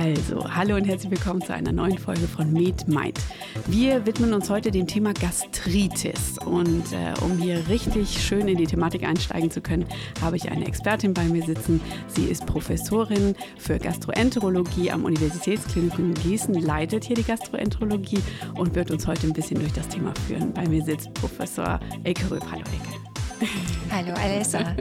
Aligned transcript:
Also, 0.00 0.42
hallo 0.54 0.76
und 0.76 0.84
herzlich 0.84 1.10
willkommen 1.10 1.42
zu 1.42 1.52
einer 1.52 1.72
neuen 1.72 1.98
Folge 1.98 2.26
von 2.26 2.50
Med 2.54 2.88
Mind. 2.88 3.20
Wir 3.66 4.06
widmen 4.06 4.32
uns 4.32 4.48
heute 4.48 4.70
dem 4.70 4.86
Thema 4.86 5.12
Gastritis. 5.12 6.38
Und 6.38 6.90
äh, 6.94 7.12
um 7.22 7.36
hier 7.36 7.68
richtig 7.68 8.08
schön 8.22 8.48
in 8.48 8.56
die 8.56 8.66
Thematik 8.66 9.04
einsteigen 9.04 9.50
zu 9.50 9.60
können, 9.60 9.84
habe 10.22 10.36
ich 10.36 10.50
eine 10.50 10.66
Expertin 10.66 11.12
bei 11.12 11.24
mir 11.24 11.42
sitzen. 11.42 11.82
Sie 12.06 12.24
ist 12.24 12.46
Professorin 12.46 13.34
für 13.58 13.78
Gastroenterologie 13.78 14.90
am 14.90 15.04
Universitätsklinikum 15.04 16.14
Gießen, 16.14 16.54
leitet 16.54 17.04
hier 17.04 17.16
die 17.16 17.24
Gastroenterologie 17.24 18.20
und 18.54 18.74
wird 18.74 18.90
uns 18.90 19.06
heute 19.06 19.26
ein 19.26 19.34
bisschen 19.34 19.60
durch 19.60 19.74
das 19.74 19.88
Thema 19.88 20.14
führen. 20.26 20.54
Bei 20.54 20.66
mir 20.66 20.82
sitzt 20.82 21.12
Professor 21.12 21.78
Elke 22.04 22.30
Röb. 22.30 22.46
Hallo 22.50 22.64
Elke. 22.72 23.09
Hallo 23.90 24.12
Alessa. 24.14 24.76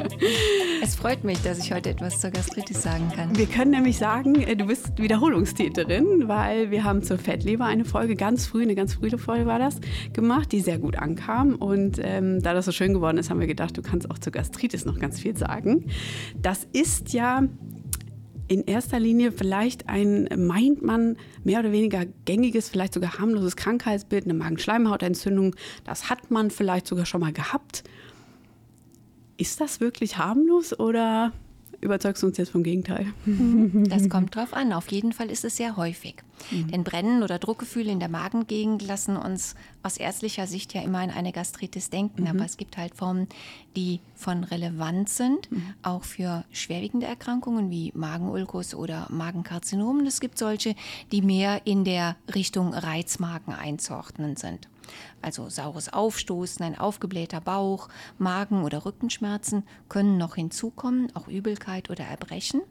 Es 0.81 0.95
freut 0.95 1.23
mich, 1.23 1.41
dass 1.41 1.59
ich 1.59 1.71
heute 1.71 1.91
etwas 1.91 2.19
zur 2.19 2.31
Gastritis 2.31 2.81
sagen 2.81 3.09
kann. 3.15 3.37
Wir 3.37 3.45
können 3.45 3.71
nämlich 3.71 3.97
sagen, 3.97 4.35
äh, 4.41 4.55
du 4.55 4.65
bist 4.65 4.97
Wiederholungstäterin, 4.97 6.27
weil 6.27 6.71
wir 6.71 6.83
haben 6.83 7.01
zur 7.03 7.17
Fettleber 7.17 7.65
eine 7.65 7.85
Folge 7.85 8.15
ganz 8.15 8.47
früh, 8.47 8.63
eine 8.63 8.75
ganz 8.75 8.95
frühe 8.95 9.17
Folge 9.17 9.45
war 9.45 9.59
das, 9.59 9.79
gemacht, 10.13 10.51
die 10.51 10.59
sehr 10.59 10.77
gut 10.77 10.97
ankam. 10.97 11.55
Und 11.55 11.99
ähm, 12.01 12.41
da 12.41 12.53
das 12.53 12.65
so 12.65 12.71
schön 12.71 12.93
geworden 12.93 13.17
ist, 13.17 13.29
haben 13.29 13.39
wir 13.39 13.47
gedacht, 13.47 13.77
du 13.77 13.81
kannst 13.81 14.09
auch 14.11 14.17
zur 14.17 14.33
Gastritis 14.33 14.85
noch 14.85 14.99
ganz 14.99 15.19
viel 15.19 15.37
sagen. 15.37 15.85
Das 16.41 16.67
ist 16.73 17.13
ja 17.13 17.43
in 18.49 18.63
erster 18.63 18.99
Linie 18.99 19.31
vielleicht 19.31 19.87
ein, 19.87 20.27
meint 20.35 20.81
man, 20.81 21.17
mehr 21.43 21.59
oder 21.59 21.71
weniger 21.71 22.05
gängiges, 22.25 22.67
vielleicht 22.67 22.95
sogar 22.95 23.19
harmloses 23.19 23.55
Krankheitsbild, 23.55 24.25
eine 24.25 24.33
Magenschleimhautentzündung. 24.33 25.55
Das 25.85 26.09
hat 26.09 26.31
man 26.31 26.49
vielleicht 26.49 26.87
sogar 26.87 27.05
schon 27.05 27.21
mal 27.21 27.31
gehabt. 27.31 27.83
Ist 29.39 29.61
das 29.61 29.79
wirklich 29.79 30.17
harmlos 30.17 30.77
oder 30.77 31.31
überzeugst 31.79 32.21
du 32.23 32.27
uns 32.27 32.35
jetzt 32.35 32.51
vom 32.51 32.61
Gegenteil? 32.61 33.05
Das 33.87 34.09
kommt 34.09 34.35
drauf 34.35 34.53
an. 34.53 34.73
Auf 34.73 34.91
jeden 34.91 35.13
Fall 35.13 35.31
ist 35.31 35.45
es 35.45 35.55
sehr 35.55 35.77
häufig. 35.77 36.15
Mhm. 36.51 36.71
Denn 36.71 36.83
Brennen 36.83 37.23
oder 37.23 37.39
Druckgefühle 37.39 37.89
in 37.89 38.01
der 38.01 38.09
Magengegend 38.09 38.81
lassen 38.81 39.15
uns 39.15 39.55
aus 39.81 39.95
ärztlicher 39.95 40.45
Sicht 40.45 40.73
ja 40.73 40.81
immer 40.81 40.97
an 40.97 41.09
eine 41.09 41.31
Gastritis 41.31 41.89
denken. 41.89 42.23
Mhm. 42.23 42.27
Aber 42.27 42.43
es 42.43 42.57
gibt 42.57 42.75
halt 42.75 42.95
Formen, 42.95 43.29
die 43.77 44.01
von 44.13 44.43
Relevanz 44.43 45.15
sind, 45.15 45.49
mhm. 45.49 45.73
auch 45.83 46.03
für 46.03 46.43
schwerwiegende 46.51 47.07
Erkrankungen 47.07 47.71
wie 47.71 47.93
Magenulkus 47.95 48.75
oder 48.75 49.07
Magenkarzinomen. 49.09 50.05
Es 50.05 50.19
gibt 50.19 50.37
solche, 50.37 50.75
die 51.13 51.21
mehr 51.21 51.65
in 51.65 51.85
der 51.85 52.17
Richtung 52.35 52.73
Reizmagen 52.73 53.53
einzuordnen 53.53 54.35
sind 54.35 54.67
also 55.21 55.49
saures 55.49 55.91
Aufstoßen, 55.91 56.63
ein 56.65 56.77
aufgeblähter 56.77 57.41
Bauch, 57.41 57.89
Magen- 58.17 58.63
oder 58.63 58.85
Rückenschmerzen 58.85 59.63
können 59.87 60.17
noch 60.17 60.35
hinzukommen, 60.35 61.13
auch 61.15 61.27
Übelkeit 61.27 61.89
oder 61.89 62.05
Erbrechen. 62.05 62.61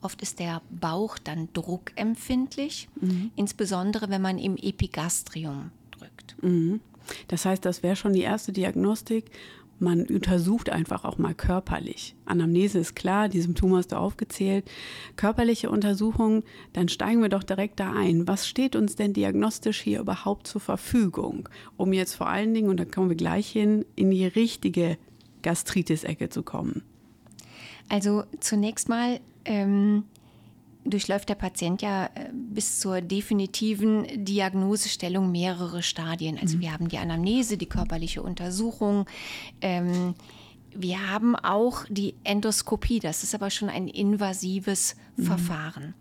Oft 0.00 0.20
ist 0.20 0.38
der 0.38 0.60
Bauch 0.70 1.18
dann 1.18 1.48
druckempfindlich, 1.54 2.88
mhm. 3.00 3.30
insbesondere 3.36 4.10
wenn 4.10 4.20
man 4.20 4.38
im 4.38 4.56
Epigastrium 4.56 5.70
drückt. 5.90 6.36
Mhm. 6.42 6.80
Das 7.28 7.44
heißt, 7.44 7.64
das 7.64 7.82
wäre 7.82 7.96
schon 7.96 8.12
die 8.12 8.22
erste 8.22 8.52
Diagnostik 8.52 9.30
man 9.78 10.06
untersucht 10.06 10.70
einfach 10.70 11.04
auch 11.04 11.18
mal 11.18 11.34
körperlich. 11.34 12.14
Anamnese 12.24 12.78
ist 12.78 12.94
klar, 12.94 13.28
die 13.28 13.40
Symptome 13.40 13.78
hast 13.78 13.92
du 13.92 13.96
aufgezählt. 13.96 14.70
Körperliche 15.16 15.70
Untersuchung, 15.70 16.42
dann 16.72 16.88
steigen 16.88 17.22
wir 17.22 17.28
doch 17.28 17.42
direkt 17.42 17.80
da 17.80 17.92
ein. 17.92 18.26
Was 18.28 18.46
steht 18.48 18.76
uns 18.76 18.96
denn 18.96 19.12
diagnostisch 19.12 19.80
hier 19.80 20.00
überhaupt 20.00 20.46
zur 20.46 20.60
Verfügung, 20.60 21.48
um 21.76 21.92
jetzt 21.92 22.14
vor 22.14 22.28
allen 22.28 22.54
Dingen, 22.54 22.68
und 22.68 22.78
da 22.78 22.84
kommen 22.84 23.08
wir 23.08 23.16
gleich 23.16 23.48
hin, 23.50 23.84
in 23.96 24.10
die 24.10 24.26
richtige 24.26 24.96
Gastritis-Ecke 25.42 26.28
zu 26.28 26.42
kommen? 26.42 26.82
Also 27.88 28.24
zunächst 28.40 28.88
mal 28.88 29.20
ähm, 29.44 30.04
durchläuft 30.84 31.28
der 31.28 31.34
Patient 31.34 31.82
ja 31.82 32.06
äh, 32.06 32.30
bis 32.32 32.80
zur 32.80 33.00
definitiven 33.00 34.24
Diagnosestellung 34.24 35.30
mehrere 35.30 35.82
Stadien. 35.82 36.38
Also 36.38 36.56
mhm. 36.56 36.60
wir 36.60 36.72
haben 36.72 36.88
die 36.88 36.98
Anamnese, 36.98 37.56
die 37.56 37.66
körperliche 37.66 38.22
Untersuchung. 38.22 39.06
Ähm, 39.60 40.14
wir 40.74 41.10
haben 41.10 41.36
auch 41.36 41.84
die 41.88 42.14
Endoskopie, 42.24 42.98
das 42.98 43.22
ist 43.22 43.34
aber 43.34 43.50
schon 43.50 43.68
ein 43.68 43.88
invasives 43.88 44.96
mhm. 45.16 45.24
Verfahren. 45.24 45.94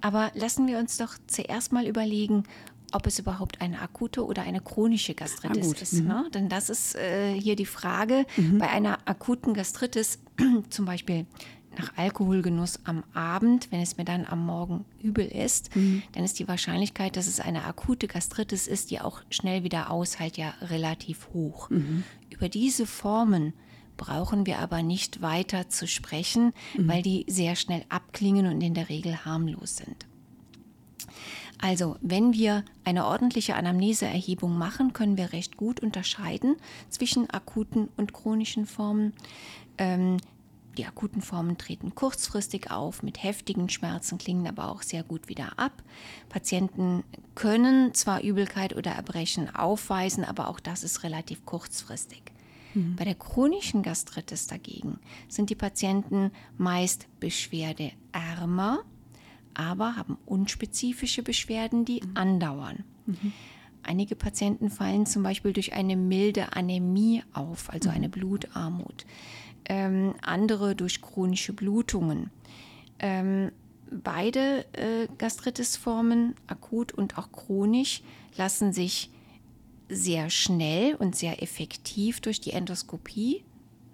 Aber 0.00 0.30
lassen 0.34 0.66
wir 0.66 0.78
uns 0.78 0.96
doch 0.96 1.14
zuerst 1.26 1.72
mal 1.72 1.86
überlegen, 1.86 2.44
ob 2.92 3.06
es 3.06 3.18
überhaupt 3.18 3.60
eine 3.60 3.80
akute 3.80 4.24
oder 4.24 4.42
eine 4.42 4.60
chronische 4.60 5.14
Gastritis 5.14 5.74
ah, 5.74 5.82
ist. 5.82 5.92
Mhm. 5.94 6.08
Ne? 6.08 6.30
Denn 6.34 6.48
das 6.48 6.70
ist 6.70 6.96
äh, 6.96 7.34
hier 7.34 7.56
die 7.56 7.66
Frage. 7.66 8.26
Mhm. 8.36 8.58
Bei 8.58 8.68
einer 8.68 8.98
akuten 9.06 9.54
Gastritis, 9.54 10.18
zum 10.70 10.84
Beispiel 10.84 11.26
nach 11.78 11.96
Alkoholgenuss 11.96 12.80
am 12.84 13.04
Abend, 13.14 13.70
wenn 13.70 13.80
es 13.80 13.96
mir 13.96 14.04
dann 14.04 14.26
am 14.26 14.44
Morgen 14.44 14.84
übel 15.02 15.26
ist, 15.26 15.74
mhm. 15.76 16.02
dann 16.12 16.24
ist 16.24 16.38
die 16.38 16.48
Wahrscheinlichkeit, 16.48 17.16
dass 17.16 17.26
es 17.26 17.40
eine 17.40 17.64
akute 17.64 18.08
Gastritis 18.08 18.66
ist, 18.66 18.90
die 18.90 19.00
auch 19.00 19.22
schnell 19.30 19.64
wieder 19.64 19.90
aushält, 19.90 20.36
ja 20.36 20.54
relativ 20.62 21.28
hoch. 21.32 21.70
Mhm. 21.70 22.04
Über 22.30 22.48
diese 22.48 22.86
Formen 22.86 23.52
brauchen 23.96 24.46
wir 24.46 24.58
aber 24.58 24.82
nicht 24.82 25.22
weiter 25.22 25.68
zu 25.68 25.86
sprechen, 25.86 26.52
mhm. 26.76 26.88
weil 26.88 27.02
die 27.02 27.24
sehr 27.28 27.56
schnell 27.56 27.84
abklingen 27.88 28.46
und 28.46 28.60
in 28.60 28.74
der 28.74 28.88
Regel 28.88 29.24
harmlos 29.24 29.76
sind. 29.76 30.06
Also, 31.58 31.96
wenn 32.02 32.34
wir 32.34 32.64
eine 32.84 33.06
ordentliche 33.06 33.56
Anamneseerhebung 33.56 34.58
machen, 34.58 34.92
können 34.92 35.16
wir 35.16 35.32
recht 35.32 35.56
gut 35.56 35.80
unterscheiden 35.80 36.56
zwischen 36.90 37.30
akuten 37.30 37.88
und 37.96 38.12
chronischen 38.12 38.66
Formen. 38.66 39.14
Ähm, 39.78 40.18
die 40.76 40.86
akuten 40.86 41.22
Formen 41.22 41.58
treten 41.58 41.94
kurzfristig 41.94 42.70
auf 42.70 43.02
mit 43.02 43.22
heftigen 43.22 43.68
Schmerzen, 43.68 44.18
klingen 44.18 44.46
aber 44.46 44.70
auch 44.70 44.82
sehr 44.82 45.02
gut 45.02 45.28
wieder 45.28 45.58
ab. 45.58 45.82
Patienten 46.28 47.04
können 47.34 47.94
zwar 47.94 48.22
Übelkeit 48.22 48.76
oder 48.76 48.92
Erbrechen 48.92 49.54
aufweisen, 49.54 50.24
aber 50.24 50.48
auch 50.48 50.60
das 50.60 50.84
ist 50.84 51.02
relativ 51.02 51.44
kurzfristig. 51.44 52.22
Mhm. 52.74 52.96
Bei 52.96 53.04
der 53.04 53.14
chronischen 53.14 53.82
Gastritis 53.82 54.46
dagegen 54.46 54.98
sind 55.28 55.50
die 55.50 55.54
Patienten 55.54 56.30
meist 56.58 57.08
beschwerdeärmer, 57.20 58.80
aber 59.54 59.96
haben 59.96 60.18
unspezifische 60.26 61.22
Beschwerden, 61.22 61.84
die 61.84 62.02
mhm. 62.02 62.10
andauern. 62.14 62.84
Mhm. 63.06 63.32
Einige 63.82 64.16
Patienten 64.16 64.68
fallen 64.68 65.06
zum 65.06 65.22
Beispiel 65.22 65.52
durch 65.52 65.72
eine 65.72 65.96
milde 65.96 66.54
Anämie 66.54 67.22
auf, 67.32 67.70
also 67.70 67.88
eine 67.88 68.08
mhm. 68.08 68.12
Blutarmut 68.12 69.06
ähm, 69.68 70.14
andere 70.22 70.74
durch 70.74 71.02
chronische 71.02 71.52
Blutungen. 71.52 72.30
Ähm, 72.98 73.50
beide 73.90 74.64
äh, 74.72 75.08
Gastritisformen, 75.18 76.34
akut 76.46 76.92
und 76.92 77.18
auch 77.18 77.30
chronisch, 77.32 78.02
lassen 78.36 78.72
sich 78.72 79.10
sehr 79.88 80.30
schnell 80.30 80.94
und 80.96 81.14
sehr 81.14 81.42
effektiv 81.42 82.20
durch 82.20 82.40
die 82.40 82.52
Endoskopie, 82.52 83.44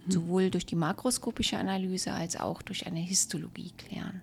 mhm. 0.07 0.11
sowohl 0.11 0.51
durch 0.51 0.67
die 0.67 0.77
makroskopische 0.77 1.59
Analyse 1.59 2.13
als 2.13 2.39
auch 2.39 2.63
durch 2.63 2.87
eine 2.87 3.01
Histologie 3.01 3.73
klären. 3.77 4.21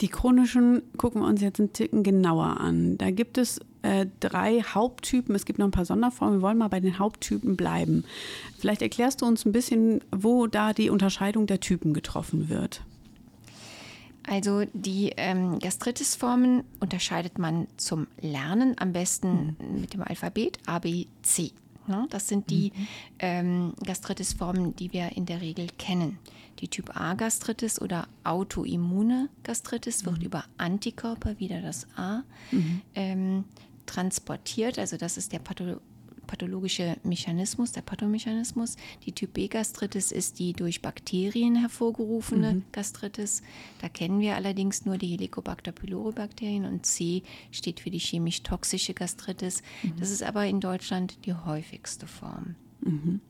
Die 0.00 0.08
chronischen 0.08 0.82
gucken 0.96 1.20
wir 1.20 1.28
uns 1.28 1.40
jetzt 1.40 1.60
einen 1.60 1.72
Ticken 1.72 2.02
genauer 2.02 2.60
an. 2.60 2.98
Da 2.98 3.10
gibt 3.10 3.38
es 3.38 3.60
äh, 3.82 4.06
drei 4.20 4.62
Haupttypen. 4.62 5.34
Es 5.34 5.44
gibt 5.44 5.58
noch 5.58 5.66
ein 5.66 5.72
paar 5.72 5.84
Sonderformen. 5.84 6.38
Wir 6.38 6.42
wollen 6.42 6.58
mal 6.58 6.68
bei 6.68 6.80
den 6.80 6.98
Haupttypen 6.98 7.56
bleiben. 7.56 8.04
Vielleicht 8.58 8.82
erklärst 8.82 9.22
du 9.22 9.26
uns 9.26 9.44
ein 9.44 9.52
bisschen, 9.52 10.00
wo 10.10 10.46
da 10.46 10.72
die 10.72 10.90
Unterscheidung 10.90 11.46
der 11.46 11.60
Typen 11.60 11.92
getroffen 11.92 12.48
wird. 12.48 12.82
Also 14.24 14.64
die 14.72 15.12
ähm, 15.16 15.58
Gastritisformen 15.58 16.62
unterscheidet 16.80 17.38
man 17.38 17.66
zum 17.76 18.06
Lernen 18.20 18.76
am 18.78 18.92
besten 18.92 19.56
mhm. 19.58 19.80
mit 19.80 19.94
dem 19.94 20.02
Alphabet 20.02 20.58
A, 20.66 20.78
B, 20.78 21.06
C. 21.22 21.50
Ne? 21.88 22.06
Das 22.10 22.28
sind 22.28 22.48
die 22.50 22.72
mhm. 22.74 22.86
ähm, 23.18 23.72
Gastritisformen, 23.84 24.76
die 24.76 24.92
wir 24.92 25.16
in 25.16 25.26
der 25.26 25.40
Regel 25.40 25.66
kennen. 25.78 26.18
Die 26.60 26.68
Typ 26.68 26.96
A 26.96 27.14
Gastritis 27.14 27.80
oder 27.80 28.06
autoimmune 28.22 29.28
Gastritis 29.42 30.04
wird 30.04 30.18
mhm. 30.18 30.26
über 30.26 30.44
Antikörper, 30.58 31.38
wieder 31.40 31.60
das 31.60 31.86
A, 31.96 32.22
mhm. 32.52 32.82
ähm, 32.94 33.44
transportiert. 33.86 34.78
Also 34.78 34.96
das 34.96 35.16
ist 35.16 35.32
der 35.32 35.38
Patho 35.38 35.80
pathologische 36.26 36.96
Mechanismus, 37.02 37.72
der 37.72 37.82
Pathomechanismus. 37.82 38.76
Die 39.04 39.12
Typ 39.12 39.34
B 39.34 39.48
Gastritis 39.48 40.12
ist 40.12 40.38
die 40.38 40.54
durch 40.54 40.80
Bakterien 40.80 41.56
hervorgerufene 41.56 42.54
mhm. 42.54 42.64
Gastritis. 42.72 43.42
Da 43.82 43.90
kennen 43.90 44.18
wir 44.20 44.34
allerdings 44.36 44.86
nur 44.86 44.96
die 44.96 45.08
Helicobacter 45.08 45.72
pylori 45.72 46.12
Bakterien 46.12 46.64
und 46.64 46.86
C 46.86 47.22
steht 47.50 47.80
für 47.80 47.90
die 47.90 47.98
chemisch 47.98 48.42
toxische 48.42 48.94
Gastritis. 48.94 49.62
Mhm. 49.82 49.96
Das 49.98 50.10
ist 50.10 50.22
aber 50.22 50.46
in 50.46 50.60
Deutschland 50.60 51.18
die 51.26 51.34
häufigste 51.34 52.06
Form. 52.06 52.54
Mhm. 52.80 53.20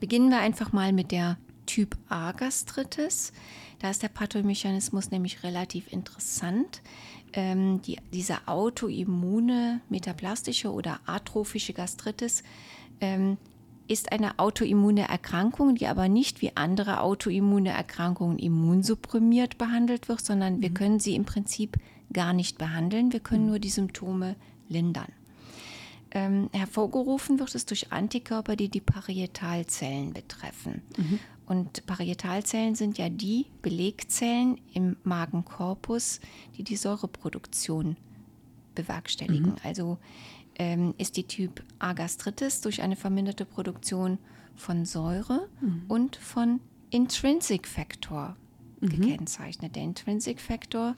Beginnen 0.00 0.30
wir 0.30 0.40
einfach 0.40 0.72
mal 0.72 0.92
mit 0.92 1.12
der 1.12 1.38
Typ 1.66 1.96
A 2.08 2.32
Gastritis. 2.32 3.32
Da 3.78 3.90
ist 3.90 4.02
der 4.02 4.08
Pathomechanismus 4.08 5.10
nämlich 5.10 5.42
relativ 5.44 5.92
interessant. 5.92 6.82
Ähm, 7.32 7.80
die, 7.82 7.98
diese 8.12 8.46
autoimmune, 8.46 9.80
metaplastische 9.88 10.72
oder 10.72 11.00
atrophische 11.06 11.72
Gastritis 11.72 12.42
ähm, 13.00 13.38
ist 13.88 14.12
eine 14.12 14.38
autoimmune 14.38 15.08
Erkrankung, 15.08 15.74
die 15.74 15.86
aber 15.86 16.08
nicht 16.08 16.40
wie 16.40 16.56
andere 16.56 17.00
autoimmune 17.00 17.70
Erkrankungen 17.70 18.38
immunsupprimiert 18.38 19.58
behandelt 19.58 20.08
wird, 20.08 20.24
sondern 20.24 20.62
wir 20.62 20.70
können 20.70 21.00
sie 21.00 21.14
im 21.14 21.24
Prinzip 21.24 21.76
gar 22.12 22.32
nicht 22.32 22.58
behandeln. 22.58 23.12
Wir 23.12 23.20
können 23.20 23.46
nur 23.46 23.58
die 23.58 23.70
Symptome 23.70 24.36
lindern. 24.68 25.08
Ähm, 26.14 26.50
hervorgerufen 26.52 27.38
wird 27.38 27.54
es 27.54 27.64
durch 27.64 27.90
Antikörper, 27.90 28.54
die 28.54 28.68
die 28.68 28.82
Parietalzellen 28.82 30.12
betreffen. 30.12 30.82
Und 31.52 31.84
Parietalzellen 31.84 32.74
sind 32.74 32.96
ja 32.96 33.10
die 33.10 33.44
Belegzellen 33.60 34.58
im 34.72 34.96
Magenkorpus, 35.04 36.18
die 36.56 36.64
die 36.64 36.76
Säureproduktion 36.76 37.98
bewerkstelligen. 38.74 39.56
Also 39.62 39.98
ähm, 40.54 40.94
ist 40.96 41.18
die 41.18 41.24
Typ 41.24 41.62
A 41.78 41.92
Gastritis 41.92 42.62
durch 42.62 42.80
eine 42.80 42.96
verminderte 42.96 43.44
Produktion 43.44 44.16
von 44.56 44.86
Säure 44.86 45.46
und 45.88 46.16
von 46.16 46.60
Intrinsic 46.88 47.68
Factor 47.68 48.34
gekennzeichnet. 48.80 49.76
Der 49.76 49.82
Intrinsic 49.82 50.40
Factor 50.40 50.96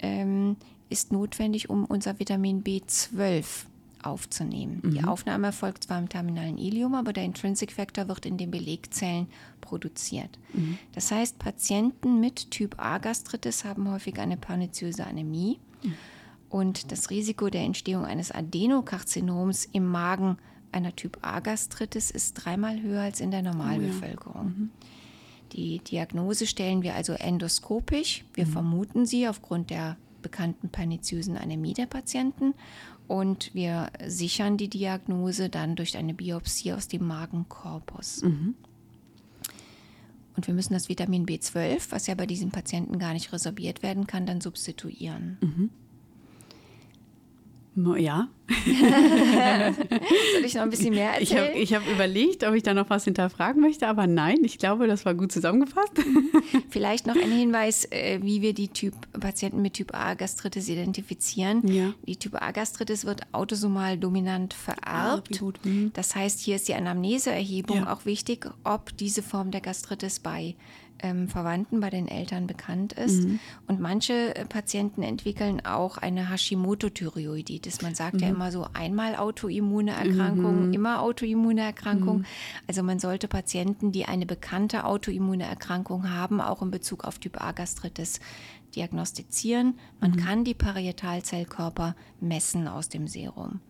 ähm, 0.00 0.56
ist 0.90 1.10
notwendig, 1.10 1.70
um 1.70 1.86
unser 1.86 2.18
Vitamin 2.18 2.62
B12 2.62 3.64
aufzunehmen. 4.02 4.80
Die 4.84 5.04
Aufnahme 5.04 5.48
erfolgt 5.48 5.84
zwar 5.84 5.98
im 5.98 6.08
terminalen 6.08 6.58
Ilium, 6.58 6.94
aber 6.94 7.12
der 7.12 7.24
Intrinsic 7.24 7.72
Factor 7.72 8.08
wird 8.08 8.26
in 8.26 8.36
den 8.36 8.50
Belegzellen 8.50 9.26
produziert. 9.60 10.38
Das 10.92 11.10
heißt, 11.10 11.38
Patienten 11.38 12.20
mit 12.20 12.50
Typ 12.50 12.76
A 12.78 12.98
Gastritis 12.98 13.64
haben 13.64 13.90
häufig 13.90 14.18
eine 14.18 14.36
perniziöse 14.36 15.06
Anämie 15.06 15.58
und 16.48 16.92
das 16.92 17.10
Risiko 17.10 17.50
der 17.50 17.62
Entstehung 17.62 18.04
eines 18.04 18.30
Adenokarzinoms 18.30 19.68
im 19.72 19.86
Magen 19.86 20.38
einer 20.72 20.94
Typ 20.94 21.18
A 21.22 21.40
Gastritis 21.40 22.10
ist 22.10 22.34
dreimal 22.34 22.80
höher 22.82 23.02
als 23.02 23.20
in 23.20 23.30
der 23.30 23.42
Normalbevölkerung. 23.42 24.70
Die 25.52 25.78
Diagnose 25.78 26.46
stellen 26.46 26.82
wir 26.82 26.94
also 26.94 27.12
endoskopisch. 27.14 28.24
Wir 28.34 28.46
vermuten 28.46 29.06
sie 29.06 29.28
aufgrund 29.28 29.70
der 29.70 29.96
bekannten 30.22 30.68
perniziösen 30.68 31.36
Anämie 31.36 31.72
der 31.72 31.86
Patienten 31.86 32.54
und 33.08 33.54
wir 33.54 33.90
sichern 34.06 34.56
die 34.56 34.68
Diagnose 34.68 35.48
dann 35.48 35.76
durch 35.76 35.96
eine 35.96 36.14
Biopsie 36.14 36.72
aus 36.72 36.88
dem 36.88 37.06
Magenkorpus. 37.06 38.22
Und 40.36 40.46
wir 40.46 40.52
müssen 40.54 40.74
das 40.74 40.88
Vitamin 40.88 41.24
B12, 41.24 41.86
was 41.90 42.06
ja 42.06 42.14
bei 42.14 42.26
diesen 42.26 42.50
Patienten 42.50 42.98
gar 42.98 43.14
nicht 43.14 43.32
resorbiert 43.32 43.82
werden 43.82 44.06
kann, 44.06 44.26
dann 44.26 44.40
substituieren. 44.42 45.38
Mo- 45.40 45.68
Ja, 47.98 48.28
Soll 50.32 50.44
ich 50.44 50.54
noch 50.54 50.62
ein 50.62 50.70
bisschen 50.70 50.94
mehr 50.94 51.20
ich 51.20 51.32
habe 51.32 51.46
erzählen? 51.46 51.62
ich 51.62 51.74
hab 51.74 51.82
überlegt, 51.88 52.44
ob 52.44 52.54
ich 52.54 52.62
da 52.62 52.74
noch 52.74 52.88
was 52.90 53.04
hinterfragen 53.04 53.60
möchte, 53.60 53.86
aber 53.88 54.06
nein, 54.06 54.38
ich 54.44 54.58
glaube, 54.58 54.86
das 54.86 55.04
war 55.04 55.14
gut 55.14 55.32
zusammengefasst. 55.32 55.92
Vielleicht 56.70 57.06
noch 57.06 57.16
ein 57.16 57.30
Hinweis, 57.30 57.84
äh, 57.90 58.20
wie 58.22 58.42
wir 58.42 58.54
die 58.54 58.68
typ, 58.68 58.94
Patienten 59.18 59.62
mit 59.62 59.74
Typ 59.74 59.94
A 59.94 60.14
Gastritis 60.14 60.68
identifizieren. 60.68 61.66
Ja. 61.66 61.92
Die 62.06 62.16
Typ 62.16 62.40
A 62.40 62.50
Gastritis 62.52 63.04
wird 63.04 63.22
autosomal 63.32 63.98
dominant 63.98 64.54
vererbt. 64.54 65.38
gut. 65.38 65.58
Mhm. 65.64 65.90
Das 65.94 66.14
heißt, 66.14 66.40
hier 66.40 66.56
ist 66.56 66.68
die 66.68 66.74
Anamneseerhebung 66.74 67.78
Ja. 67.78 67.92
auch 67.92 68.06
wichtig, 68.06 68.48
ob 68.64 68.96
diese 68.96 69.22
Form 69.22 69.50
der 69.50 69.60
Gastritis 69.60 70.20
bei 70.20 70.54
ähm, 71.00 71.28
Verwandten, 71.28 71.80
bei 71.80 71.90
den 71.90 72.08
Eltern 72.08 72.46
bekannt 72.46 72.92
ist. 72.94 73.24
Mhm. 73.24 73.38
Und 73.66 73.80
manche 73.80 74.34
äh, 74.34 74.44
Patienten 74.44 75.02
entwickeln 75.02 75.64
auch 75.64 75.98
eine 75.98 76.30
Hashimoto-Thyreoiditis. 76.30 77.82
Man 77.82 77.94
sagt 77.94 78.14
Mhm. 78.14 78.20
ja 78.20 78.28
immer 78.28 78.50
so 78.52 78.66
einmal 78.72 79.16
autoimmune 79.16 79.92
Erkrankung, 79.92 80.72
immer 80.72 81.02
autoimmune 81.02 81.60
Mhm. 81.62 81.66
Erkrankung. 81.66 82.24
Also 82.66 82.82
man 82.82 82.98
sollte 82.98 83.28
Patienten, 83.28 83.92
die 83.92 84.06
eine 84.06 84.26
bekannte 84.26 84.84
autoimmune 84.84 85.44
Erkrankung 85.44 86.10
haben, 86.10 86.40
auch 86.40 86.62
in 86.62 86.70
Bezug 86.70 87.04
auf 87.04 87.18
Typ 87.18 87.40
A 87.42 87.52
Gastritis 87.52 88.20
diagnostizieren. 88.74 89.78
Man 90.00 90.12
Mhm. 90.12 90.16
kann 90.16 90.44
die 90.44 90.54
Parietalzellkörper 90.54 91.94
messen 92.20 92.68
aus 92.68 92.88
dem 92.88 93.06
Serum. 93.08 93.60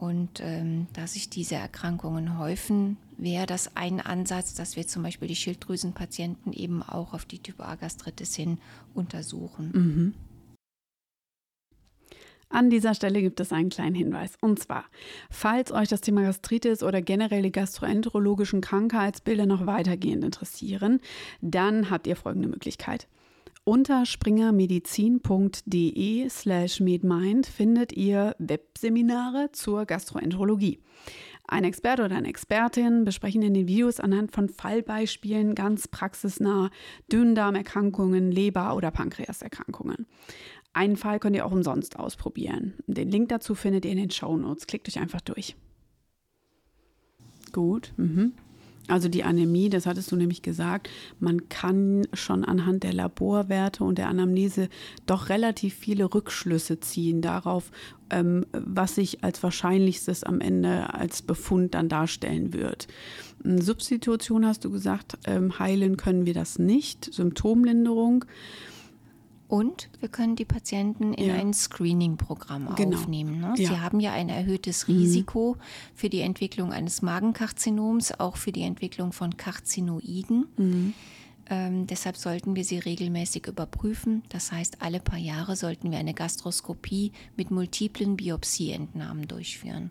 Mhm. 0.00 0.06
Und 0.06 0.40
ähm, 0.40 0.86
da 0.92 1.06
sich 1.06 1.28
diese 1.28 1.56
Erkrankungen 1.56 2.38
häufen, 2.38 2.96
wäre 3.16 3.46
das 3.46 3.76
ein 3.76 4.00
Ansatz, 4.00 4.54
dass 4.54 4.76
wir 4.76 4.86
zum 4.86 5.02
Beispiel 5.02 5.28
die 5.28 5.36
Schilddrüsenpatienten 5.36 6.52
eben 6.52 6.82
auch 6.82 7.14
auf 7.14 7.24
die 7.24 7.40
Typ 7.40 7.60
A 7.60 7.74
Gastritis 7.74 8.34
hin 8.34 8.58
untersuchen. 8.94 10.14
An 12.50 12.70
dieser 12.70 12.94
Stelle 12.94 13.20
gibt 13.20 13.40
es 13.40 13.52
einen 13.52 13.68
kleinen 13.68 13.94
Hinweis. 13.94 14.32
Und 14.40 14.58
zwar, 14.58 14.84
falls 15.30 15.70
euch 15.70 15.88
das 15.88 16.00
Thema 16.00 16.22
Gastritis 16.22 16.82
oder 16.82 17.02
generell 17.02 17.42
die 17.42 17.52
gastroenterologischen 17.52 18.62
Krankheitsbilder 18.62 19.44
noch 19.44 19.66
weitergehend 19.66 20.24
interessieren, 20.24 21.00
dann 21.42 21.90
habt 21.90 22.06
ihr 22.06 22.16
folgende 22.16 22.48
Möglichkeit. 22.48 23.06
Unter 23.64 24.06
springermedizin.de 24.06 26.28
slash 26.28 26.80
medmind 26.80 27.46
findet 27.46 27.92
ihr 27.92 28.34
Webseminare 28.38 29.50
zur 29.52 29.84
Gastroenterologie. 29.84 30.80
Ein 31.46 31.64
Experte 31.64 32.04
oder 32.04 32.16
eine 32.16 32.28
Expertin 32.28 33.04
besprechen 33.04 33.42
in 33.42 33.54
den 33.54 33.68
Videos 33.68 34.00
anhand 34.00 34.32
von 34.32 34.50
Fallbeispielen 34.50 35.54
ganz 35.54 35.88
praxisnah 35.88 36.70
Dünndarmerkrankungen, 37.10 38.30
Leber- 38.30 38.76
oder 38.76 38.90
Pankreaserkrankungen. 38.90 40.06
Einen 40.74 40.96
Fall 40.96 41.18
könnt 41.18 41.36
ihr 41.36 41.46
auch 41.46 41.52
umsonst 41.52 41.98
ausprobieren. 41.98 42.74
Den 42.86 43.10
Link 43.10 43.30
dazu 43.30 43.54
findet 43.54 43.86
ihr 43.86 43.92
in 43.92 43.98
den 43.98 44.10
Show 44.10 44.36
Notes. 44.36 44.66
Klickt 44.66 44.88
euch 44.88 44.98
einfach 44.98 45.22
durch. 45.22 45.56
Gut. 47.52 47.94
Mhm. 47.96 48.34
Also 48.88 49.08
die 49.08 49.22
Anämie, 49.22 49.68
das 49.68 49.86
hattest 49.86 50.10
du 50.10 50.16
nämlich 50.16 50.42
gesagt, 50.42 50.88
man 51.20 51.48
kann 51.48 52.06
schon 52.14 52.44
anhand 52.44 52.82
der 52.82 52.94
Laborwerte 52.94 53.84
und 53.84 53.98
der 53.98 54.08
Anamnese 54.08 54.68
doch 55.06 55.28
relativ 55.28 55.74
viele 55.74 56.12
Rückschlüsse 56.12 56.80
ziehen 56.80 57.20
darauf, 57.20 57.70
ähm, 58.10 58.46
was 58.52 58.94
sich 58.94 59.22
als 59.22 59.42
wahrscheinlichstes 59.42 60.24
am 60.24 60.40
Ende 60.40 60.92
als 60.94 61.22
Befund 61.22 61.74
dann 61.74 61.88
darstellen 61.88 62.54
wird. 62.54 62.88
Substitution 63.44 64.46
hast 64.46 64.64
du 64.64 64.70
gesagt, 64.70 65.18
ähm, 65.26 65.58
heilen 65.58 65.96
können 65.96 66.26
wir 66.26 66.34
das 66.34 66.58
nicht. 66.58 67.12
Symptomlinderung. 67.12 68.24
Und 69.48 69.88
wir 70.00 70.10
können 70.10 70.36
die 70.36 70.44
Patienten 70.44 71.14
in 71.14 71.28
Ja. 71.28 71.34
ein 71.36 71.54
Screening-Programm 71.54 72.74
Genau. 72.76 72.98
aufnehmen. 72.98 73.40
Ne? 73.40 73.54
Ja. 73.56 73.68
Sie 73.70 73.80
haben 73.80 73.98
ja 73.98 74.12
ein 74.12 74.28
erhöhtes 74.28 74.88
Risiko 74.88 75.56
für 75.94 76.10
die 76.10 76.20
Entwicklung 76.20 76.70
eines 76.72 77.00
Magenkarzinoms, 77.00 78.12
auch 78.20 78.36
für 78.36 78.52
die 78.52 78.60
Entwicklung 78.62 79.12
von 79.12 79.38
Karzinoiden. 79.38 80.94
Ähm, 81.50 81.86
deshalb 81.86 82.18
sollten 82.18 82.56
wir 82.56 82.64
sie 82.64 82.78
regelmäßig 82.78 83.46
überprüfen. 83.46 84.22
Das 84.28 84.52
heißt, 84.52 84.82
alle 84.82 85.00
paar 85.00 85.18
Jahre 85.18 85.56
sollten 85.56 85.90
wir 85.90 85.98
eine 85.98 86.12
Gastroskopie 86.12 87.12
mit 87.38 87.50
multiplen 87.50 88.18
Biopsieentnahmen 88.18 89.26
durchführen. 89.28 89.90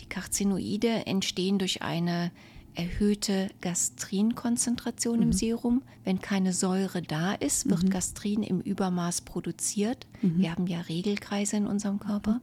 Die 0.00 0.06
Karzinoide 0.06 1.06
entstehen 1.06 1.58
durch 1.58 1.82
eine 1.82 2.30
erhöhte 2.74 3.50
Gastrinkonzentration 3.60 5.22
im 5.22 5.32
Serum. 5.32 5.82
Wenn 6.04 6.20
keine 6.20 6.52
Säure 6.52 7.02
da 7.02 7.34
ist, 7.34 7.68
wird 7.68 7.90
Gastrin 7.90 8.42
im 8.42 8.60
Übermaß 8.60 9.22
produziert. 9.22 10.06
Wir 10.20 10.50
haben 10.52 10.66
ja 10.66 10.80
Regelkreise 10.80 11.56
in 11.56 11.66
unserem 11.66 11.98
Körper. 11.98 12.40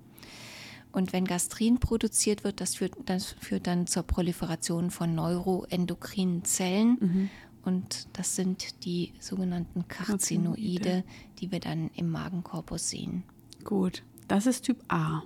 Und 0.91 1.13
wenn 1.13 1.25
Gastrin 1.25 1.79
produziert 1.79 2.43
wird, 2.43 2.59
das 2.61 2.75
führt, 2.75 2.95
das 3.05 3.35
führt 3.39 3.67
dann 3.67 3.87
zur 3.87 4.03
Proliferation 4.03 4.89
von 4.89 5.13
neuroendokrinen 5.13 6.43
Zellen. 6.43 7.29
Und 7.63 8.07
das 8.13 8.35
sind 8.35 8.85
die 8.85 9.13
sogenannten 9.19 9.87
Karzinoide, 9.87 11.03
die 11.39 11.51
wir 11.51 11.59
dann 11.59 11.91
im 11.95 12.09
Magenkorpus 12.09 12.89
sehen. 12.89 13.23
Gut, 13.63 14.03
das 14.27 14.45
ist 14.45 14.61
Typ 14.63 14.83
A. 14.87 15.23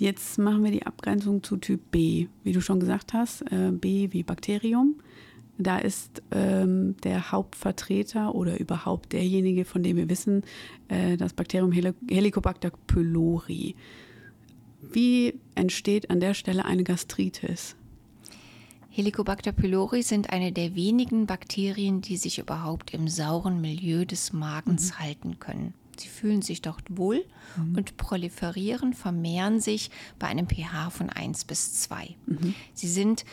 Jetzt 0.00 0.38
machen 0.38 0.64
wir 0.64 0.70
die 0.70 0.86
Abgrenzung 0.86 1.42
zu 1.42 1.58
Typ 1.58 1.90
B. 1.90 2.28
Wie 2.42 2.52
du 2.52 2.62
schon 2.62 2.80
gesagt 2.80 3.12
hast, 3.12 3.42
äh, 3.52 3.70
B 3.70 4.08
wie 4.12 4.22
Bakterium. 4.22 4.94
Da 5.58 5.76
ist 5.76 6.22
ähm, 6.30 6.96
der 7.04 7.32
Hauptvertreter 7.32 8.34
oder 8.34 8.58
überhaupt 8.58 9.12
derjenige, 9.12 9.66
von 9.66 9.82
dem 9.82 9.98
wir 9.98 10.08
wissen, 10.08 10.42
äh, 10.88 11.18
das 11.18 11.34
Bakterium 11.34 11.70
Heli 11.70 11.92
Helicobacter 12.08 12.70
pylori. 12.86 13.76
Wie 14.80 15.34
entsteht 15.54 16.08
an 16.08 16.20
der 16.20 16.32
Stelle 16.32 16.64
eine 16.64 16.82
Gastritis? 16.82 17.76
Helicobacter 18.88 19.52
pylori 19.52 20.02
sind 20.02 20.30
eine 20.30 20.50
der 20.50 20.74
wenigen 20.74 21.26
Bakterien, 21.26 22.00
die 22.00 22.16
sich 22.16 22.38
überhaupt 22.38 22.94
im 22.94 23.06
sauren 23.06 23.60
Milieu 23.60 24.06
des 24.06 24.32
Magens 24.32 24.98
halten 24.98 25.38
können. 25.40 25.74
Sie 26.00 26.08
fühlen 26.08 26.42
sich 26.42 26.62
dort 26.62 26.84
wohl 26.88 27.24
und 27.76 27.96
proliferieren, 27.96 28.94
vermehren 28.94 29.60
sich 29.60 29.90
bei 30.18 30.26
einem 30.26 30.48
pH 30.48 30.90
von 30.90 31.10
1 31.10 31.44
bis 31.44 31.74
2. 31.80 32.16
Sie 32.74 32.88
sind 32.88 33.24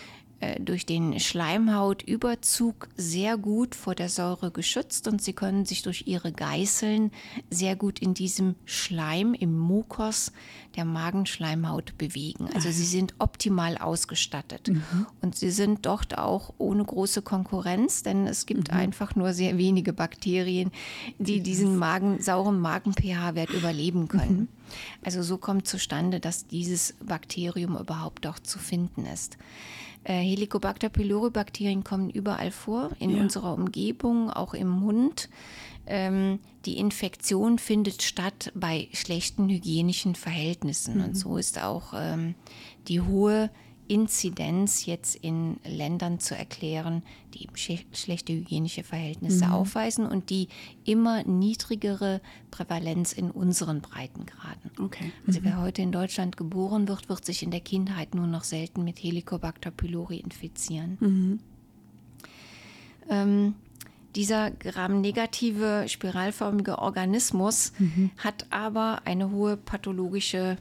durch 0.59 0.85
den 0.85 1.19
Schleimhautüberzug 1.19 2.89
sehr 2.95 3.37
gut 3.37 3.73
vor 3.73 3.95
der 3.95 4.09
Säure 4.09 4.51
geschützt 4.51 5.07
und 5.07 5.21
sie 5.21 5.33
können 5.33 5.65
sich 5.65 5.81
durch 5.81 6.03
ihre 6.05 6.31
Geißeln 6.31 7.11
sehr 7.49 7.75
gut 7.75 7.99
in 7.99 8.13
diesem 8.13 8.55
Schleim, 8.65 9.33
im 9.33 9.57
Mukos 9.57 10.31
der 10.75 10.85
Magenschleimhaut 10.85 11.97
bewegen. 11.97 12.49
Also 12.53 12.69
sie 12.69 12.85
sind 12.85 13.15
optimal 13.17 13.77
ausgestattet. 13.77 14.67
Mhm. 14.67 15.07
Und 15.21 15.35
sie 15.35 15.49
sind 15.49 15.85
dort 15.87 16.17
auch 16.19 16.53
ohne 16.59 16.85
große 16.85 17.23
Konkurrenz, 17.23 18.03
denn 18.03 18.27
es 18.27 18.45
gibt 18.45 18.71
mhm. 18.71 18.77
einfach 18.77 19.15
nur 19.15 19.33
sehr 19.33 19.57
wenige 19.57 19.91
Bakterien, 19.91 20.71
die 21.17 21.41
diesen 21.41 21.77
Magen, 21.77 22.21
sauren 22.21 22.59
Magen-pH-Wert 22.59 23.49
überleben 23.49 24.07
können. 24.07 24.37
Mhm. 24.37 24.47
Also 25.03 25.23
so 25.23 25.37
kommt 25.37 25.67
zustande, 25.67 26.19
dass 26.19 26.45
dieses 26.45 26.93
Bakterium 27.03 27.75
überhaupt 27.75 28.25
dort 28.25 28.45
zu 28.45 28.59
finden 28.59 29.05
ist. 29.05 29.37
Äh, 30.07 30.21
Helicobacter 30.21 30.87
pylori 30.87 31.31
Bakterien 31.31 31.83
kommen 31.83 32.09
überall 32.09 32.51
vor, 32.51 32.91
in 32.97 33.09
ja. 33.09 33.21
unserer 33.21 33.53
Umgebung, 33.53 34.29
auch 34.29 34.53
im 34.53 34.69
Mund. 34.69 35.27
Ähm, 35.85 36.39
die 36.65 36.77
Infektion 36.77 37.59
findet 37.59 38.01
statt 38.01 38.53
bei 38.55 38.87
schlechten 38.93 39.49
hygienischen 39.49 40.15
Verhältnissen. 40.15 40.99
Mhm. 40.99 41.03
Und 41.03 41.17
so 41.17 41.35
ist 41.35 41.61
auch 41.61 41.93
ähm, 41.93 42.35
die 42.87 43.01
hohe 43.01 43.49
Inzidenz 43.87 44.85
jetzt 44.85 45.15
in 45.15 45.57
Ländern 45.63 46.19
zu 46.19 46.35
erklären, 46.35 47.03
die 47.33 47.47
schlechte 47.91 48.33
hygienische 48.33 48.83
Verhältnisse 48.83 49.45
mhm. 49.45 49.51
aufweisen 49.51 50.05
und 50.05 50.29
die 50.29 50.47
immer 50.85 51.23
niedrigere 51.23 52.21
Prävalenz 52.51 53.13
in 53.13 53.31
unseren 53.31 53.81
Breitengraden. 53.81 54.71
Okay. 54.79 55.11
Also 55.25 55.39
mhm. 55.39 55.45
wer 55.45 55.61
heute 55.61 55.81
in 55.81 55.91
Deutschland 55.91 56.37
geboren 56.37 56.87
wird, 56.87 57.09
wird 57.09 57.25
sich 57.25 57.43
in 57.43 57.51
der 57.51 57.61
Kindheit 57.61 58.15
nur 58.15 58.27
noch 58.27 58.43
selten 58.43 58.83
mit 58.83 59.01
Helicobacter 59.01 59.71
pylori 59.71 60.17
infizieren. 60.17 60.97
Mhm. 60.99 61.39
Ähm, 63.09 63.55
dieser 64.15 64.51
gramnegative 64.51 65.85
spiralförmige 65.87 66.79
Organismus 66.79 67.71
mhm. 67.77 68.11
hat 68.17 68.47
aber 68.49 69.01
eine 69.05 69.31
hohe 69.31 69.57
pathologische 69.57 70.57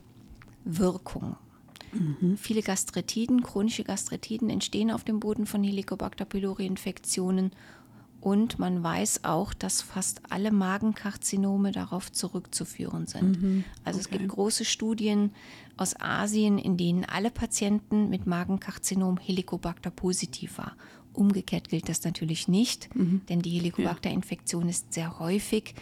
Wirkung. 0.64 1.36
Mhm. 2.00 2.36
Viele 2.36 2.62
Gastritiden, 2.62 3.42
chronische 3.42 3.84
Gastritiden 3.84 4.50
entstehen 4.50 4.90
auf 4.90 5.04
dem 5.04 5.20
Boden 5.20 5.46
von 5.46 5.62
Helicobacter 5.62 6.24
pylori 6.24 6.66
Infektionen 6.66 7.52
und 8.20 8.58
man 8.58 8.82
weiß 8.82 9.22
auch, 9.22 9.54
dass 9.54 9.82
fast 9.82 10.20
alle 10.30 10.50
Magenkarzinome 10.50 11.70
darauf 11.70 12.10
zurückzuführen 12.10 13.06
sind. 13.06 13.40
Mhm. 13.40 13.64
Also 13.84 14.00
okay. 14.00 14.08
es 14.08 14.18
gibt 14.18 14.28
große 14.28 14.64
Studien 14.64 15.30
aus 15.76 15.94
Asien, 16.00 16.58
in 16.58 16.76
denen 16.76 17.04
alle 17.04 17.30
Patienten 17.30 18.08
mit 18.08 18.26
Magenkarzinom 18.26 19.18
Helicobacter 19.18 19.90
positiv 19.90 20.58
waren. 20.58 20.72
Umgekehrt 21.12 21.68
gilt 21.68 21.88
das 21.88 22.02
natürlich 22.02 22.48
nicht, 22.48 22.94
mhm. 22.96 23.22
denn 23.28 23.42
die 23.42 23.50
Helicobacter-Infektion 23.50 24.68
ist 24.68 24.92
sehr 24.92 25.18
häufig 25.18 25.74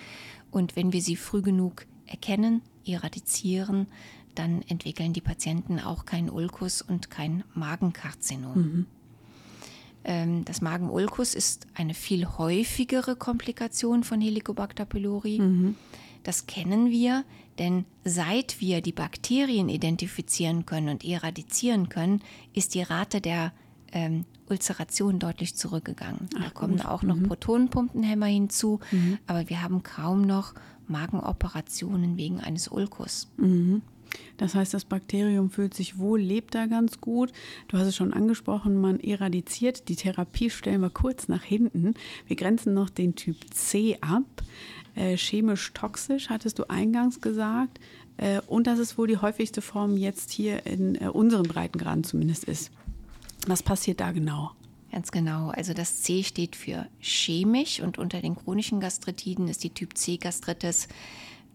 und 0.50 0.76
wenn 0.76 0.92
wir 0.92 1.00
sie 1.00 1.16
früh 1.16 1.42
genug 1.42 1.86
erkennen, 2.06 2.62
eradizieren, 2.84 3.86
dann 4.34 4.62
entwickeln 4.62 5.12
die 5.12 5.20
Patienten 5.20 5.80
auch 5.80 6.04
keinen 6.04 6.30
Ulkus 6.30 6.82
und 6.82 7.10
kein 7.10 7.44
Magenkarzinom. 7.54 8.56
Mhm. 8.56 8.86
Ähm, 10.04 10.44
das 10.44 10.60
Magenulkus 10.60 11.34
ist 11.34 11.66
eine 11.74 11.94
viel 11.94 12.26
häufigere 12.26 13.16
Komplikation 13.16 14.04
von 14.04 14.20
Helicobacter 14.20 14.84
pylori. 14.84 15.40
Mhm. 15.40 15.76
Das 16.22 16.46
kennen 16.46 16.90
wir, 16.90 17.24
denn 17.58 17.84
seit 18.04 18.60
wir 18.60 18.80
die 18.80 18.92
Bakterien 18.92 19.68
identifizieren 19.68 20.66
können 20.66 20.88
und 20.88 21.04
eradizieren 21.04 21.88
können, 21.88 22.22
ist 22.52 22.74
die 22.74 22.82
Rate 22.82 23.20
der 23.20 23.52
ähm, 23.92 24.24
Ulceration 24.48 25.18
deutlich 25.18 25.54
zurückgegangen. 25.54 26.28
Ach, 26.36 26.44
da 26.44 26.50
kommen 26.50 26.76
gut. 26.78 26.86
auch 26.86 27.02
noch 27.02 27.16
mhm. 27.16 27.24
Protonenpumpenhämmer 27.24 28.26
hinzu, 28.26 28.80
mhm. 28.90 29.18
aber 29.26 29.48
wir 29.48 29.62
haben 29.62 29.82
kaum 29.82 30.22
noch 30.22 30.54
Magenoperationen 30.86 32.16
wegen 32.16 32.40
eines 32.40 32.68
Ulkus. 32.68 33.30
Mhm. 33.36 33.82
Das 34.36 34.54
heißt, 34.54 34.74
das 34.74 34.84
Bakterium 34.84 35.50
fühlt 35.50 35.74
sich 35.74 35.98
wohl, 35.98 36.20
lebt 36.20 36.54
da 36.54 36.66
ganz 36.66 37.00
gut. 37.00 37.32
Du 37.68 37.78
hast 37.78 37.86
es 37.86 37.96
schon 37.96 38.12
angesprochen, 38.12 38.80
man 38.80 39.00
eradiziert. 39.00 39.88
Die 39.88 39.96
Therapie 39.96 40.50
stellen 40.50 40.80
wir 40.80 40.90
kurz 40.90 41.28
nach 41.28 41.42
hinten. 41.42 41.94
Wir 42.26 42.36
grenzen 42.36 42.74
noch 42.74 42.90
den 42.90 43.14
Typ 43.14 43.36
C 43.52 43.98
ab. 44.00 44.24
Äh, 44.94 45.16
chemisch 45.16 45.72
toxisch, 45.72 46.30
hattest 46.30 46.58
du 46.58 46.70
eingangs 46.70 47.20
gesagt. 47.20 47.80
Äh, 48.16 48.40
und 48.46 48.66
das 48.66 48.78
ist 48.78 48.96
wohl 48.96 49.08
die 49.08 49.18
häufigste 49.18 49.60
Form 49.60 49.96
jetzt 49.96 50.30
hier 50.30 50.66
in 50.66 50.94
äh, 51.00 51.08
unseren 51.08 51.44
Breitengraden 51.44 52.04
zumindest 52.04 52.44
ist. 52.44 52.70
Was 53.46 53.62
passiert 53.62 54.00
da 54.00 54.12
genau? 54.12 54.52
Ganz 54.92 55.10
genau. 55.10 55.48
Also 55.48 55.74
das 55.74 56.02
C 56.02 56.22
steht 56.22 56.54
für 56.54 56.86
chemisch 57.00 57.80
und 57.80 57.98
unter 57.98 58.20
den 58.20 58.36
chronischen 58.36 58.78
Gastritiden 58.78 59.48
ist 59.48 59.64
die 59.64 59.70
Typ 59.70 59.98
C 59.98 60.18
Gastritis 60.18 60.86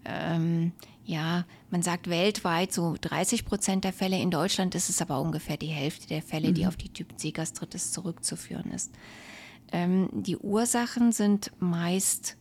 ähm, 0.05 0.71
ja, 1.05 1.45
man 1.71 1.81
sagt 1.81 2.09
weltweit 2.09 2.71
so 2.71 2.95
30 3.01 3.45
Prozent 3.45 3.83
der 3.83 3.93
Fälle. 3.93 4.19
In 4.19 4.29
Deutschland 4.29 4.75
ist 4.75 4.89
es 4.89 5.01
aber 5.01 5.19
ungefähr 5.21 5.57
die 5.57 5.67
Hälfte 5.67 6.07
der 6.07 6.21
Fälle, 6.21 6.49
mhm. 6.49 6.53
die 6.53 6.67
auf 6.67 6.77
die 6.77 6.89
Typ 6.89 7.17
C-Gastritis 7.17 7.91
zurückzuführen 7.91 8.71
ist. 8.71 8.91
Ähm, 9.71 10.09
die 10.13 10.37
Ursachen 10.37 11.11
sind 11.11 11.51
meist 11.59 12.37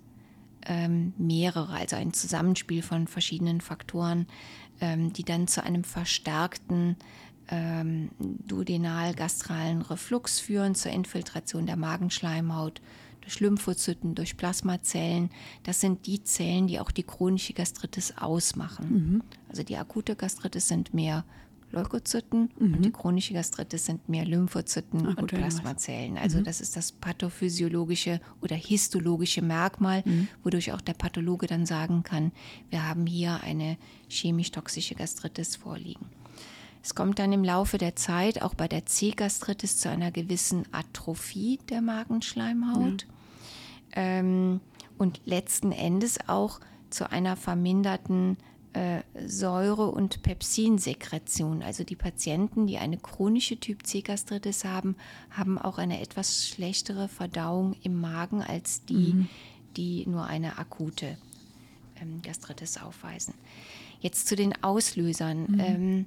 ähm, 0.66 1.14
mehrere, 1.16 1.72
also 1.72 1.96
ein 1.96 2.12
Zusammenspiel 2.12 2.82
von 2.82 3.06
verschiedenen 3.06 3.60
Faktoren, 3.60 4.26
ähm, 4.80 5.12
die 5.12 5.24
dann 5.24 5.48
zu 5.48 5.62
einem 5.62 5.84
verstärkten 5.84 6.96
ähm, 7.50 8.10
duodenal-gastralen 8.18 9.82
Reflux 9.82 10.40
führen, 10.40 10.74
zur 10.74 10.92
Infiltration 10.92 11.66
der 11.66 11.76
Magenschleimhaut 11.76 12.80
durch 13.28 13.40
Lymphozyten, 13.40 14.14
durch 14.14 14.38
Plasmazellen. 14.38 15.28
Das 15.62 15.82
sind 15.82 16.06
die 16.06 16.22
Zellen, 16.24 16.66
die 16.66 16.80
auch 16.80 16.90
die 16.90 17.02
chronische 17.02 17.52
Gastritis 17.52 18.14
ausmachen. 18.16 18.90
Mhm. 18.90 19.22
Also 19.50 19.62
die 19.62 19.76
akute 19.76 20.16
Gastritis 20.16 20.68
sind 20.68 20.94
mehr 20.94 21.26
Leukozyten 21.70 22.48
mhm. 22.58 22.74
und 22.74 22.84
die 22.86 22.90
chronische 22.90 23.34
Gastritis 23.34 23.84
sind 23.84 24.08
mehr 24.08 24.24
Lymphozyten 24.24 25.08
Ach, 25.08 25.18
und 25.18 25.26
Plasmazellen. 25.26 26.16
Also 26.16 26.38
mhm. 26.38 26.44
das 26.44 26.62
ist 26.62 26.74
das 26.74 26.90
pathophysiologische 26.90 28.22
oder 28.40 28.56
histologische 28.56 29.42
Merkmal, 29.42 30.02
mhm. 30.06 30.28
wodurch 30.42 30.72
auch 30.72 30.80
der 30.80 30.94
Pathologe 30.94 31.46
dann 31.46 31.66
sagen 31.66 32.04
kann, 32.04 32.32
wir 32.70 32.88
haben 32.88 33.04
hier 33.04 33.42
eine 33.42 33.76
chemisch-toxische 34.08 34.94
Gastritis 34.94 35.56
vorliegen. 35.56 36.06
Es 36.82 36.94
kommt 36.94 37.18
dann 37.18 37.34
im 37.34 37.44
Laufe 37.44 37.76
der 37.76 37.94
Zeit 37.94 38.40
auch 38.40 38.54
bei 38.54 38.68
der 38.68 38.86
C-Gastritis 38.86 39.76
zu 39.76 39.90
einer 39.90 40.10
gewissen 40.10 40.64
Atrophie 40.72 41.58
der 41.68 41.82
Magenschleimhaut. 41.82 43.02
Ja 43.02 43.17
ähm, 43.92 44.60
und 44.98 45.20
letzten 45.24 45.72
Endes 45.72 46.18
auch 46.28 46.60
zu 46.90 47.10
einer 47.10 47.36
verminderten 47.36 48.36
äh, 48.72 49.02
Säure- 49.26 49.90
und 49.90 50.22
Pepsinsekretion. 50.22 51.62
Also 51.62 51.84
die 51.84 51.96
Patienten, 51.96 52.66
die 52.66 52.78
eine 52.78 52.98
chronische 52.98 53.58
Typ 53.58 53.86
C-Gastritis 53.86 54.64
haben, 54.64 54.96
haben 55.30 55.58
auch 55.58 55.78
eine 55.78 56.00
etwas 56.00 56.46
schlechtere 56.46 57.08
Verdauung 57.08 57.76
im 57.82 58.00
Magen 58.00 58.42
als 58.42 58.84
die, 58.84 59.14
mhm. 59.14 59.28
die 59.76 60.06
nur 60.06 60.24
eine 60.24 60.58
akute 60.58 61.16
ähm, 62.00 62.20
Gastritis 62.22 62.78
aufweisen. 62.78 63.34
Jetzt 64.00 64.28
zu 64.28 64.36
den 64.36 64.62
Auslösern. 64.62 65.46
Mhm. 65.48 65.60
Ähm, 65.60 66.06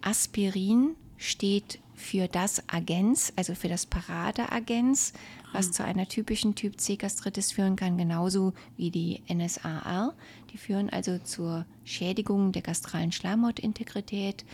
Aspirin 0.00 0.94
steht 1.16 1.80
für 1.94 2.28
das 2.28 2.62
Agens, 2.68 3.32
also 3.36 3.54
für 3.54 3.68
das 3.68 3.86
Paradeagens, 3.86 5.12
was 5.52 5.72
zu 5.72 5.84
einer 5.84 6.08
typischen 6.08 6.54
Typ 6.54 6.80
C-Gastritis 6.80 7.52
führen 7.52 7.76
kann, 7.76 7.96
genauso 7.96 8.52
wie 8.76 8.90
die 8.90 9.22
NSAR. 9.32 10.14
Die 10.52 10.58
führen 10.58 10.90
also 10.90 11.18
zur 11.18 11.66
Schädigung 11.84 12.52
der 12.52 12.62
gastralen 12.62 13.12
Schleimhautintegrität 13.12 14.44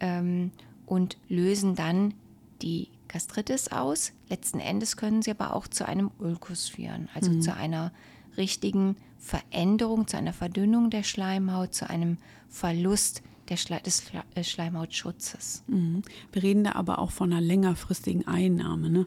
ähm, 0.00 0.50
und 0.86 1.16
lösen 1.28 1.74
dann 1.74 2.14
die 2.62 2.88
Gastritis 3.08 3.68
aus. 3.68 4.12
Letzten 4.28 4.60
Endes 4.60 4.96
können 4.96 5.22
sie 5.22 5.30
aber 5.30 5.54
auch 5.54 5.68
zu 5.68 5.86
einem 5.86 6.10
Ulkus 6.18 6.68
führen, 6.68 7.08
also 7.14 7.30
mhm. 7.30 7.42
zu 7.42 7.54
einer 7.54 7.92
richtigen 8.36 8.96
Veränderung, 9.18 10.06
zu 10.06 10.16
einer 10.16 10.32
Verdünnung 10.32 10.90
der 10.90 11.02
Schleimhaut, 11.02 11.74
zu 11.74 11.88
einem 11.88 12.18
Verlust 12.48 13.18
der 13.18 13.33
Schle 13.56 13.80
des 13.84 14.02
äh, 14.34 14.44
Schleimhautschutzes. 14.44 15.64
Mhm. 15.66 16.02
Wir 16.32 16.42
reden 16.42 16.64
da 16.64 16.72
aber 16.72 16.98
auch 16.98 17.10
von 17.10 17.32
einer 17.32 17.40
längerfristigen 17.40 18.26
Einnahme. 18.26 18.90
Ne? 18.90 19.06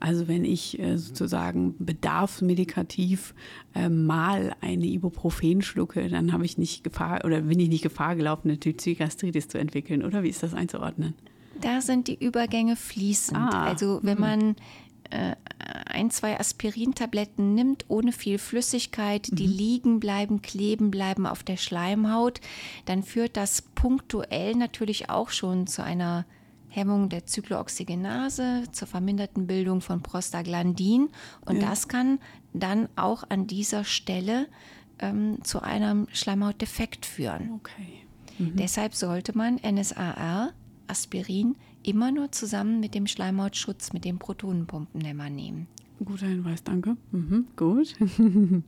Also 0.00 0.28
wenn 0.28 0.44
ich 0.44 0.78
äh, 0.78 0.96
sozusagen 0.96 1.74
bedarfsmedikativ 1.78 3.34
äh, 3.74 3.88
mal 3.88 4.54
eine 4.60 4.86
Ibuprofen 4.86 5.62
schlucke, 5.62 6.08
dann 6.08 6.32
habe 6.32 6.44
ich 6.44 6.58
nicht 6.58 6.84
Gefahr 6.84 7.24
oder 7.24 7.42
bin 7.42 7.60
ich 7.60 7.68
nicht 7.68 7.82
Gefahr 7.82 8.16
gelaufen, 8.16 8.48
eine 8.48 8.58
Typzygastritis 8.58 9.48
zu 9.48 9.58
entwickeln. 9.58 10.04
Oder 10.04 10.22
wie 10.22 10.28
ist 10.28 10.42
das 10.42 10.54
einzuordnen? 10.54 11.14
Da 11.60 11.80
sind 11.80 12.08
die 12.08 12.22
Übergänge 12.22 12.76
fließend. 12.76 13.38
Ah. 13.38 13.64
Also 13.64 14.00
wenn 14.02 14.16
mhm. 14.16 14.20
man 14.20 14.56
äh, 15.10 15.36
ein, 15.94 16.10
zwei 16.10 16.38
Aspirintabletten 16.38 17.54
nimmt, 17.54 17.86
ohne 17.88 18.12
viel 18.12 18.38
Flüssigkeit, 18.38 19.28
die 19.32 19.48
mhm. 19.48 19.54
liegen 19.54 20.00
bleiben, 20.00 20.42
kleben 20.42 20.90
bleiben 20.90 21.26
auf 21.26 21.42
der 21.42 21.56
Schleimhaut, 21.56 22.40
dann 22.84 23.02
führt 23.02 23.36
das 23.36 23.62
punktuell 23.62 24.54
natürlich 24.54 25.08
auch 25.08 25.30
schon 25.30 25.66
zu 25.66 25.82
einer 25.82 26.26
Hemmung 26.68 27.08
der 27.08 27.24
Zyklooxygenase, 27.24 28.64
zur 28.72 28.88
verminderten 28.88 29.46
Bildung 29.46 29.80
von 29.80 30.02
Prostaglandin. 30.02 31.08
Und 31.46 31.62
Ja. 31.62 31.70
das 31.70 31.88
kann 31.88 32.18
dann 32.52 32.88
auch 32.96 33.24
an 33.28 33.46
dieser 33.46 33.84
Stelle 33.84 34.48
ähm, 34.98 35.38
zu 35.44 35.62
einem 35.62 36.08
Schleimhautdefekt 36.12 37.06
führen. 37.06 37.52
Okay. 37.54 38.00
Deshalb 38.38 38.94
sollte 38.94 39.36
man 39.36 39.60
NSAR, 39.62 40.52
Aspirin, 40.88 41.54
immer 41.84 42.10
nur 42.10 42.32
zusammen 42.32 42.80
mit 42.80 42.94
dem 42.94 43.06
Schleimhautschutz, 43.06 43.92
mit 43.92 44.04
dem 44.04 44.18
Protonenpumpenhemmer 44.18 45.30
nehmen. 45.30 45.68
Guter 46.02 46.26
Hinweis, 46.26 46.64
danke. 46.64 46.96
Mhm, 47.12 47.46
gut. 47.56 47.94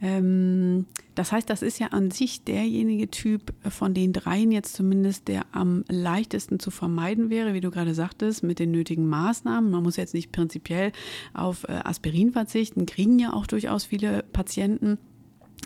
ähm, 0.00 0.86
das 1.14 1.32
heißt, 1.32 1.48
das 1.48 1.62
ist 1.62 1.78
ja 1.78 1.88
an 1.88 2.10
sich 2.10 2.42
derjenige 2.42 3.10
Typ 3.10 3.54
von 3.68 3.94
den 3.94 4.12
dreien 4.12 4.50
jetzt 4.50 4.74
zumindest, 4.74 5.28
der 5.28 5.46
am 5.52 5.84
leichtesten 5.88 6.58
zu 6.58 6.70
vermeiden 6.70 7.30
wäre, 7.30 7.54
wie 7.54 7.60
du 7.60 7.70
gerade 7.70 7.94
sagtest, 7.94 8.42
mit 8.42 8.58
den 8.58 8.70
nötigen 8.70 9.08
Maßnahmen. 9.08 9.70
Man 9.70 9.82
muss 9.82 9.96
jetzt 9.96 10.14
nicht 10.14 10.32
prinzipiell 10.32 10.92
auf 11.32 11.64
äh, 11.64 11.72
Aspirin 11.84 12.32
verzichten, 12.32 12.86
kriegen 12.86 13.18
ja 13.18 13.32
auch 13.32 13.46
durchaus 13.46 13.84
viele 13.84 14.24
Patienten, 14.32 14.98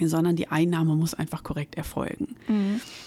sondern 0.00 0.36
die 0.36 0.48
Einnahme 0.48 0.94
muss 0.94 1.14
einfach 1.14 1.42
korrekt 1.42 1.76
erfolgen. 1.76 2.36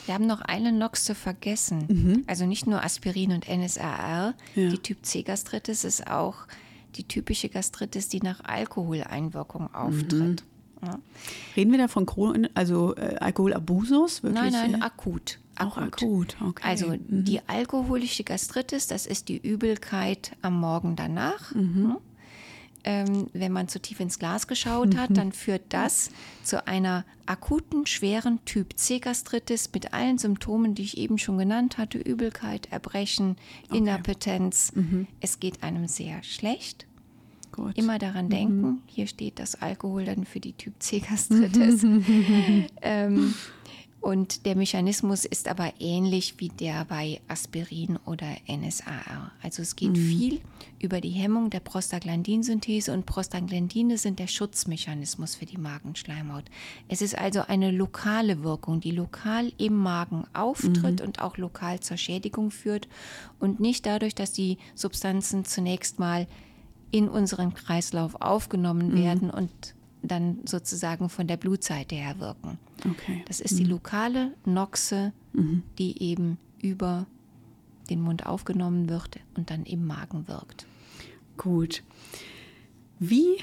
Wir 0.08 0.16
haben 0.16 0.26
noch 0.26 0.42
eine 0.42 0.72
Noxe 0.72 1.14
vergessen. 1.14 2.24
Also 2.26 2.48
nicht 2.48 2.66
nur 2.66 2.84
Aspirin 2.84 3.32
und 3.32 3.48
NSAR. 3.48 4.34
Ja. 4.56 4.70
Die 4.70 4.80
Typ 4.80 5.06
C 5.06 5.22
Gastritis 5.22 5.84
ist 5.84 6.10
auch 6.10 6.48
die 6.96 7.04
typische 7.08 7.50
Gastritis, 7.50 8.08
die 8.10 8.20
nach 8.22 8.42
Alkoholeinwirkung 8.44 9.74
auftritt. 9.74 10.44
Ja. 10.82 10.98
Reden 11.58 11.72
wir 11.72 11.78
da 11.80 11.88
von 11.90 12.06
Chron 12.06 12.48
also 12.54 12.96
äh, 12.96 13.16
Alkoholabusus? 13.20 14.24
Wirklich? 14.24 14.52
Nein, 14.54 14.72
nein, 14.72 14.82
akut. 14.82 15.40
Auch 15.58 15.78
akut, 15.78 16.38
okay. 16.42 16.64
Also 16.66 16.88
Mhm. 16.88 17.26
die 17.26 17.42
alkoholische 17.48 18.24
Gastritis, 18.24 18.88
das 18.88 19.06
ist 19.06 19.28
die 19.28 19.38
Übelkeit 19.38 20.32
am 20.42 20.58
Morgen 20.60 20.96
danach. 20.96 21.54
Mhm. 21.54 21.98
Ähm, 22.84 23.28
wenn 23.34 23.52
man 23.52 23.68
zu 23.68 23.82
tief 23.82 24.00
ins 24.00 24.20
Glas 24.20 24.48
geschaut 24.48 24.96
hat, 24.96 25.16
dann 25.18 25.32
führt 25.34 25.64
das 25.70 26.12
zu 26.44 26.66
einer 26.66 27.04
akuten, 27.26 27.86
schweren 27.86 28.44
Typ 28.46 28.78
C 28.78 29.00
Gastritis 29.00 29.70
mit 29.74 29.94
allen 29.94 30.18
Symptomen, 30.18 30.76
die 30.76 30.84
ich 30.84 30.98
eben 30.98 31.18
schon 31.18 31.38
genannt 31.38 31.78
hatte: 31.78 31.98
Übelkeit, 31.98 32.72
Erbrechen, 32.72 33.36
Inappetenz. 33.72 34.72
Mhm. 34.74 35.08
Es 35.20 35.40
geht 35.40 35.62
einem 35.62 35.88
sehr 35.88 36.24
schlecht. 36.24 36.86
Gut. 37.52 37.78
Immer 37.78 37.98
daran 37.98 38.30
denken, 38.30 38.84
hier 38.86 39.08
steht 39.08 39.40
das 39.40 39.56
Alkohol 39.56 40.06
dann 40.06 40.24
für 40.24 40.40
die 40.40 40.54
Typ 40.54 40.76
C 40.80 41.00
Gastritis. 41.00 41.84
ähm, 42.82 43.34
und 44.02 44.46
der 44.46 44.56
Mechanismus 44.56 45.26
ist 45.26 45.50
aber 45.50 45.74
ähnlich 45.80 46.36
wie 46.38 46.48
der 46.48 46.86
bei 46.86 47.20
Aspirin 47.28 48.00
oder 48.06 48.28
NSAR. 48.48 49.32
Also 49.44 49.62
es 49.62 49.76
geht 49.76 49.98
viel 49.98 50.40
über 50.80 51.02
die 51.02 51.10
Hemmung 51.10 51.50
der 51.50 51.60
Prostaglandinsynthese 51.60 52.94
und 52.94 53.06
Prostaglandine 53.06 53.98
sind 53.98 54.20
der 54.20 54.28
Schutzmechanismus 54.28 55.36
für 55.36 55.46
die 55.46 55.58
Magenschleimhaut. 55.58 56.46
Es 56.88 57.02
ist 57.02 57.18
also 57.18 57.42
eine 57.42 57.72
lokale 57.72 58.42
Wirkung, 58.42 58.80
die 58.80 58.92
lokal 58.92 59.52
im 59.58 59.76
Magen 59.76 60.24
auftritt 60.34 61.02
und 61.02 61.20
auch 61.20 61.38
lokal 61.38 61.82
zur 61.82 61.98
Schädigung 61.98 62.52
führt 62.52 62.88
und 63.40 63.60
nicht 63.60 63.86
dadurch, 63.86 64.16
dass 64.16 64.32
die 64.32 64.60
Substanzen 64.76 65.44
zunächst 65.44 66.00
mal 66.00 66.26
in 66.92 67.10
unseren 67.10 67.54
Kreislauf 67.54 68.22
aufgenommen 68.22 68.94
werden 68.96 69.30
und 69.30 69.50
dann 70.02 70.40
sozusagen 70.46 71.10
von 71.10 71.28
der 71.28 71.38
Blutseite 71.38 71.96
her 71.96 72.20
wirken. 72.20 72.58
Okay. 72.90 73.24
Das 73.28 73.40
ist 73.40 73.60
die 73.60 73.66
lokale 73.66 74.34
Noxe, 74.46 75.12
die 75.78 76.02
eben 76.02 76.38
über 76.62 77.06
den 77.90 78.02
Mund 78.02 78.26
aufgenommen 78.26 78.90
wird 78.90 79.20
und 79.36 79.50
dann 79.50 79.64
im 79.64 79.86
Magen 79.86 80.28
wirkt. 80.28 80.66
Gut. 81.38 81.84
Wie 83.00 83.38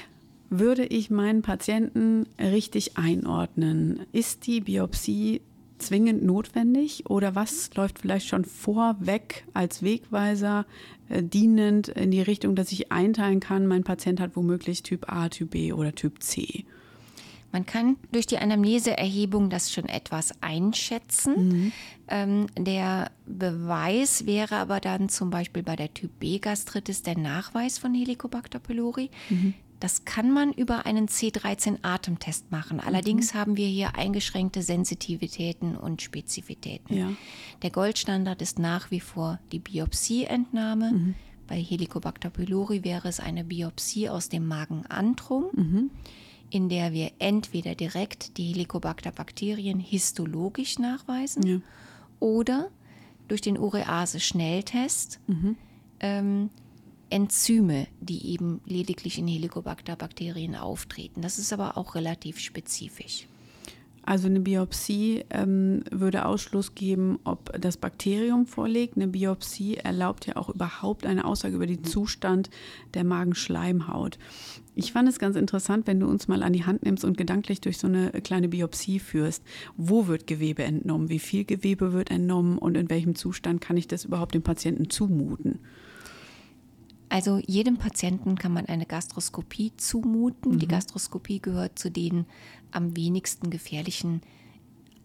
würde 0.49 0.85
ich 0.85 1.09
meinen 1.09 1.41
Patienten 1.41 2.25
richtig 2.39 2.97
einordnen? 2.97 4.05
Ist 4.11 4.47
die 4.47 4.61
Biopsie 4.61 5.41
zwingend 5.79 6.23
notwendig 6.23 7.09
oder 7.09 7.35
was 7.35 7.73
läuft 7.75 7.99
vielleicht 7.99 8.27
schon 8.27 8.45
vorweg 8.45 9.45
als 9.53 9.83
Wegweiser 9.83 10.65
äh, 11.09 11.23
dienend 11.23 11.89
in 11.89 12.11
die 12.11 12.21
Richtung, 12.21 12.55
dass 12.55 12.71
ich 12.71 12.91
einteilen 12.91 13.39
kann, 13.39 13.67
mein 13.67 13.83
Patient 13.83 14.19
hat 14.19 14.35
womöglich 14.35 14.83
Typ 14.83 15.11
A, 15.11 15.29
Typ 15.29 15.51
B 15.51 15.73
oder 15.73 15.93
Typ 15.93 16.21
C? 16.21 16.65
Man 17.51 17.65
kann 17.65 17.95
durch 18.11 18.27
die 18.27 18.37
Anamneseerhebung 18.37 19.49
das 19.49 19.71
schon 19.71 19.85
etwas 19.85 20.31
einschätzen. 20.41 21.71
Ähm, 22.09 22.47
der 22.57 23.09
Beweis 23.25 24.25
wäre 24.25 24.57
aber 24.57 24.79
dann 24.79 25.07
zum 25.09 25.29
Beispiel 25.29 25.63
bei 25.63 25.75
der 25.75 25.93
Typ 25.93 26.19
B 26.19 26.39
Gastritis 26.39 27.03
der 27.03 27.17
Nachweis 27.17 27.77
von 27.77 27.93
Helicobacter 27.93 28.59
pylori. 28.59 29.09
Das 29.79 30.05
kann 30.05 30.31
man 30.31 30.51
über 30.53 30.85
einen 30.87 31.07
C13-Atemtest 31.07 32.51
machen. 32.51 32.79
Allerdings 32.79 33.33
haben 33.35 33.57
wir 33.57 33.67
hier 33.67 33.95
eingeschränkte 33.95 34.61
Sensitivitäten 34.63 35.75
und 35.77 36.01
Spezifitäten. 36.01 36.95
Ja. 36.95 37.11
Der 37.61 37.69
Goldstandard 37.69 38.41
ist 38.41 38.57
nach 38.57 38.89
wie 38.89 38.99
vor 38.99 39.39
die 39.51 39.59
Biopsieentnahme. 39.59 41.13
Bei 41.47 41.61
Helicobacter 41.61 42.29
pylori 42.29 42.83
wäre 42.83 43.07
es 43.07 43.19
eine 43.19 43.43
Biopsie 43.43 44.09
aus 44.09 44.29
dem 44.29 44.47
Magenantrum, 44.47 45.89
in 46.49 46.69
der 46.69 46.91
wir 46.91 47.11
entweder 47.19 47.75
direkt 47.75 48.37
die 48.37 48.47
Helicobacter-Bakterien 48.53 49.79
histologisch 49.79 50.79
nachweisen 50.79 51.43
Ja. 51.45 51.59
oder 52.19 52.69
durch 53.27 53.41
den 53.41 53.57
Urease-Schnelltest 53.59 55.19
ähm, 55.99 56.49
Enzyme, 57.09 57.87
die 57.99 58.31
eben 58.31 58.61
lediglich 58.65 59.17
in 59.17 59.27
Helicobacter-Bakterien 59.27 60.55
auftreten. 60.55 61.21
Das 61.21 61.37
ist 61.39 61.53
aber 61.53 61.77
auch 61.77 61.95
relativ 61.95 62.39
spezifisch. 62.39 63.27
Also 64.07 64.27
eine 64.27 64.39
Biopsie 64.39 65.25
ähm, 65.31 65.83
würde 65.91 66.25
Ausschluss 66.25 66.75
geben, 66.75 67.19
ob 67.25 67.51
das 67.59 67.75
Bakterium 67.75 68.45
vorliegt. 68.45 68.95
Eine 68.95 69.09
Biopsie 69.09 69.75
erlaubt 69.75 70.27
ja 70.27 70.37
auch 70.37 70.47
überhaupt 70.47 71.05
eine 71.05 71.25
Aussage 71.25 71.57
über 71.57 71.67
den 71.67 71.83
Zustand 71.83 72.49
der 72.93 73.03
Magenschleimhaut. 73.03 74.17
Ich 74.75 74.93
fand 74.93 75.09
es 75.09 75.19
ganz 75.19 75.35
interessant, 75.35 75.87
wenn 75.87 75.99
du 75.99 76.07
uns 76.07 76.29
mal 76.29 76.41
an 76.41 76.53
die 76.53 76.63
Hand 76.63 76.83
nimmst 76.83 77.03
und 77.03 77.17
gedanklich 77.17 77.59
durch 77.59 77.79
so 77.79 77.87
eine 77.87 78.11
kleine 78.21 78.47
Biopsie 78.47 78.99
führst. 78.99 79.43
Wo 79.75 80.07
wird 80.07 80.25
Gewebe 80.25 80.63
entnommen? 80.63 81.09
Wie 81.09 81.19
viel 81.19 81.43
Gewebe 81.43 81.91
wird 81.91 82.09
entnommen? 82.09 82.57
Und 82.59 82.77
in 82.77 82.89
welchem 82.89 83.13
Zustand 83.13 83.59
kann 83.59 83.75
ich 83.75 83.89
das 83.89 84.05
überhaupt 84.05 84.35
dem 84.35 84.41
Patienten 84.41 84.89
zumuten? 84.89 85.59
Also 87.09 87.39
jedem 87.45 87.77
Patienten 87.77 88.35
kann 88.35 88.51
man 88.51 88.65
eine 88.65 88.85
Gastroskopie 88.85 89.71
zumuten. 89.77 90.59
Die 90.59 90.67
Gastroskopie 90.67 91.39
gehört 91.39 91.79
zu 91.79 91.89
den 91.89 92.25
am 92.71 92.95
wenigsten 92.95 93.49
gefährlichen 93.49 94.21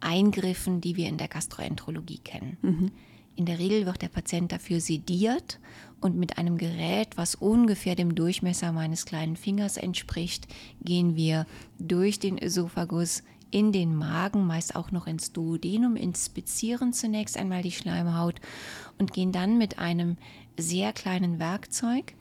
Eingriffen, 0.00 0.80
die 0.80 0.96
wir 0.96 1.08
in 1.08 1.16
der 1.16 1.28
Gastroenterologie 1.28 2.18
kennen. 2.18 2.90
In 3.36 3.46
der 3.46 3.58
Regel 3.58 3.86
wird 3.86 4.02
der 4.02 4.08
Patient 4.08 4.52
dafür 4.52 4.80
sediert 4.80 5.58
und 6.00 6.16
mit 6.16 6.38
einem 6.38 6.58
Gerät, 6.58 7.16
was 7.16 7.34
ungefähr 7.34 7.94
dem 7.94 8.14
Durchmesser 8.14 8.72
meines 8.72 9.06
kleinen 9.06 9.36
Fingers 9.36 9.76
entspricht, 9.76 10.48
gehen 10.82 11.16
wir 11.16 11.46
durch 11.78 12.18
den 12.18 12.42
Ösophagus 12.42 13.22
in 13.50 13.70
den 13.70 13.94
Magen, 13.94 14.46
meist 14.46 14.74
auch 14.74 14.90
noch 14.90 15.06
ins 15.06 15.32
Duodenum, 15.32 15.94
inspizieren 15.94 16.92
zunächst 16.92 17.36
einmal 17.36 17.62
die 17.62 17.70
Schleimhaut 17.70 18.40
und 18.98 19.12
gehen 19.12 19.30
dann 19.30 19.58
mit 19.58 19.78
einem 19.78 20.16
sehr 20.58 20.92
kleinen 20.92 21.38
Werkzeug, 21.38 22.14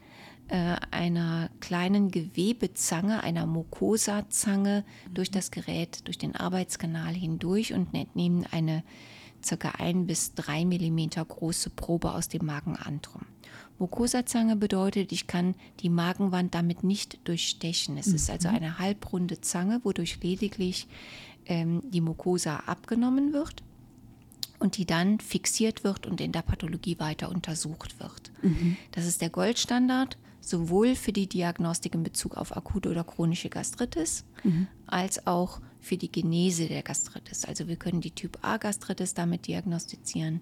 äh, 0.48 0.76
einer 0.92 1.50
kleinen 1.60 2.12
Gewebezange, 2.12 3.24
einer 3.24 3.46
Mucosa-Zange 3.46 4.84
durch 5.14 5.32
das 5.32 5.52
Gerät, 5.52 6.08
durch 6.08 6.18
den 6.18 6.36
Arbeitskanal 6.36 7.14
hindurch 7.14 7.74
und 7.74 7.94
entnehmen 7.94 8.46
eine 8.52 8.84
circa 9.44 9.70
ein 9.80 10.08
bis 10.08 10.34
drei 10.34 10.66
Millimeter 10.66 11.24
große 11.24 11.72
Probe 11.72 12.14
aus 12.14 12.28
dem 12.28 12.46
Magenantrum. 12.46 13.24
Mucosa-Zange 13.80 14.56
bedeutet, 14.56 15.12
ich 15.12 15.26
kann 15.26 15.56
die 15.80 15.90
Magenwand 15.90 16.54
damit 16.54 16.84
nicht 16.84 17.28
durchstechen. 17.28 17.98
Es 17.98 18.08
ist 18.08 18.30
also 18.30 18.48
eine 18.48 18.78
halbrunde 18.78 19.42
Zange, 19.42 19.80
wodurch 19.84 20.22
lediglich 20.22 20.88
ähm, 21.48 21.82
die 21.90 22.02
Mucosa 22.02 22.58
abgenommen 22.68 23.34
wird 23.34 23.64
und 24.62 24.78
die 24.78 24.86
dann 24.86 25.20
fixiert 25.20 25.84
wird 25.84 26.06
und 26.08 26.22
in 26.22 26.32
der 26.32 26.44
Pathologie 26.44 27.00
weiter 27.00 27.30
untersucht 27.30 28.00
wird. 28.00 28.32
Das 28.92 29.06
ist 29.06 29.22
der 29.22 29.30
Goldstandard, 29.30 30.18
sowohl 30.40 30.96
für 30.96 31.12
die 31.12 31.28
Diagnostik 31.28 31.96
in 31.96 32.04
Bezug 32.04 32.38
auf 32.38 32.56
akute 32.56 32.90
oder 32.90 33.04
chronische 33.04 33.50
Gastritis, 33.50 34.24
als 34.88 35.28
auch 35.28 35.60
für 35.80 35.98
die 35.98 36.12
Genese 36.12 36.68
der 36.68 36.84
Gastritis. 36.84 37.46
Also 37.46 37.68
wir 37.68 37.76
können 37.76 38.02
die 38.02 38.12
Typ 38.12 38.38
A 38.42 38.58
Gastritis 38.58 39.14
damit 39.14 39.48
diagnostizieren, 39.48 40.42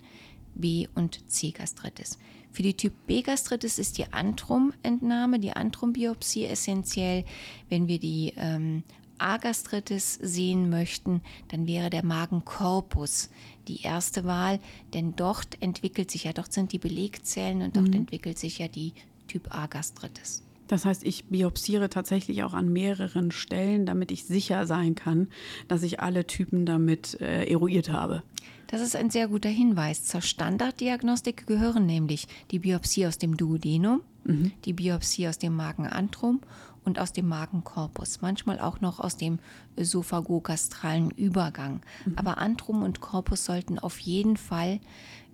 B 0.56 0.88
und 0.96 1.30
C 1.30 1.52
Gastritis. 1.52 2.18
Für 2.52 2.64
die 2.64 2.74
Typ 2.74 2.94
B 3.08 3.22
Gastritis 3.22 3.80
ist 3.80 3.98
die 3.98 4.12
Antrumentnahme, 4.12 5.40
die 5.40 5.52
Antrumbiopsie 5.52 6.46
essentiell, 6.46 7.24
wenn 7.70 7.88
wir 7.88 8.00
die 8.00 8.34
ähm, 8.36 8.84
A-Gastritis 9.20 10.16
sehen 10.22 10.70
möchten, 10.70 11.22
dann 11.50 11.68
wäre 11.68 11.90
der 11.90 12.06
Magenkorpus 12.06 13.30
die 13.68 13.82
erste 13.82 14.26
Wahl, 14.26 14.60
denn 14.94 15.16
dort 15.16 15.62
entwickelt 15.62 16.12
sich 16.12 16.24
ja, 16.26 16.34
dort 16.34 16.54
sind 16.54 16.72
die 16.72 16.80
Belegzellen 16.80 17.62
und 17.62 17.76
dort 17.76 17.90
mhm. 17.90 17.94
entwickelt 17.94 18.38
sich 18.38 18.60
ja 18.60 18.68
die 18.68 18.94
Typ 19.28 19.54
A-Gastritis. 19.54 20.44
Das 20.68 20.86
heißt, 20.86 21.04
ich 21.04 21.26
biopsiere 21.26 21.90
tatsächlich 21.90 22.44
auch 22.44 22.54
an 22.54 22.72
mehreren 22.72 23.32
Stellen, 23.32 23.88
damit 23.88 24.12
ich 24.12 24.26
sicher 24.26 24.68
sein 24.68 24.94
kann, 24.94 25.28
dass 25.68 25.82
ich 25.82 26.00
alle 26.00 26.28
Typen 26.28 26.66
damit 26.68 27.20
äh, 27.22 27.46
eruiert 27.46 27.90
habe. 27.90 28.22
Das 28.68 28.82
ist 28.82 28.96
ein 28.96 29.10
sehr 29.10 29.28
guter 29.30 29.50
Hinweis. 29.50 30.04
Zur 30.04 30.22
Standarddiagnostik 30.22 31.48
gehören 31.48 31.88
nämlich 31.88 32.28
die 32.52 32.60
Biopsie 32.60 33.08
aus 33.08 33.18
dem 33.18 33.36
Duodenum, 33.36 34.02
mhm. 34.26 34.52
die 34.66 34.74
Biopsie 34.74 35.28
aus 35.28 35.40
dem 35.40 35.56
Magenantrum 35.56 36.42
und 36.90 37.00
aus 37.00 37.14
dem 37.14 37.28
Magenkorpus, 37.28 38.22
manchmal 38.22 38.60
auch 38.60 38.82
noch 38.82 39.00
aus 39.00 39.16
dem 39.16 39.40
ösophagogastralen 39.78 41.12
Übergang. 41.12 41.82
Mhm. 42.06 42.14
Aber 42.18 42.40
Antrum 42.40 42.84
und 42.84 43.00
Korpus 43.00 43.46
sollten 43.46 43.80
auf 43.80 44.00
jeden 44.00 44.38
Fall 44.38 44.80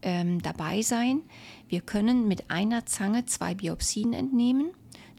ähm, 0.01 0.41
dabei 0.41 0.81
sein. 0.81 1.21
Wir 1.69 1.81
können 1.81 2.27
mit 2.27 2.51
einer 2.51 2.85
Zange 2.85 3.25
zwei 3.25 3.55
Biopsien 3.55 4.13
entnehmen. 4.13 4.71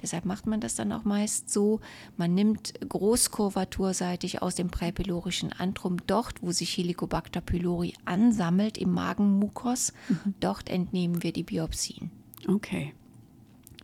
Deshalb 0.03 0.27
macht 0.27 0.47
man 0.47 0.61
das 0.61 0.75
dann 0.75 0.93
auch 0.93 1.05
meist 1.05 1.49
so. 1.49 1.81
Man 2.19 2.35
nimmt 2.35 2.75
großkurvaturseitig 2.87 4.43
aus 4.43 4.55
dem 4.55 4.69
präpylorischen 4.69 5.55
Antrum 5.55 5.97
dort, 6.07 6.43
wo 6.43 6.53
sich 6.53 6.77
Helicobacter 6.77 7.41
pylori 7.41 7.95
ansammelt 8.05 8.77
im 8.77 8.93
Magenmukos. 8.93 9.95
Mhm. 10.11 10.35
Dort 10.41 10.69
entnehmen 10.69 11.23
wir 11.23 11.33
die 11.33 11.45
Biopsien. 11.45 12.11
Okay. 12.47 12.93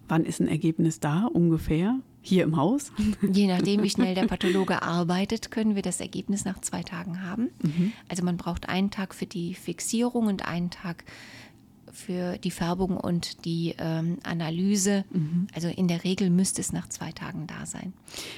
Wann 0.06 0.26
ist 0.26 0.40
ein 0.40 0.48
Ergebnis 0.48 1.00
da 1.00 1.24
ungefähr? 1.24 1.98
Hier 2.22 2.44
im 2.44 2.56
Haus? 2.56 2.92
Je 3.32 3.48
nachdem, 3.48 3.82
wie 3.82 3.90
schnell 3.90 4.14
der 4.14 4.26
Pathologe 4.28 4.82
arbeitet, 4.82 5.50
können 5.50 5.74
wir 5.74 5.82
das 5.82 6.00
Ergebnis 6.00 6.44
nach 6.44 6.60
zwei 6.60 6.82
Tagen 6.82 7.22
haben. 7.24 7.50
Mhm. 7.62 7.92
Also 8.08 8.24
man 8.24 8.36
braucht 8.36 8.68
einen 8.68 8.90
Tag 8.90 9.14
für 9.14 9.26
die 9.26 9.54
Fixierung 9.54 10.26
und 10.28 10.46
einen 10.46 10.70
Tag 10.70 11.04
für 11.92 12.38
die 12.38 12.50
Färbung 12.50 12.96
und 12.96 13.44
die 13.44 13.74
ähm, 13.78 14.18
Analyse. 14.22 15.04
Mhm. 15.12 15.46
Also 15.54 15.68
in 15.68 15.88
der 15.88 16.04
Regel 16.04 16.30
müsste 16.30 16.60
es 16.60 16.72
nach 16.72 16.88
zwei 16.88 17.12
Tagen 17.12 17.46
da 17.46 17.66
sein. 17.66 17.92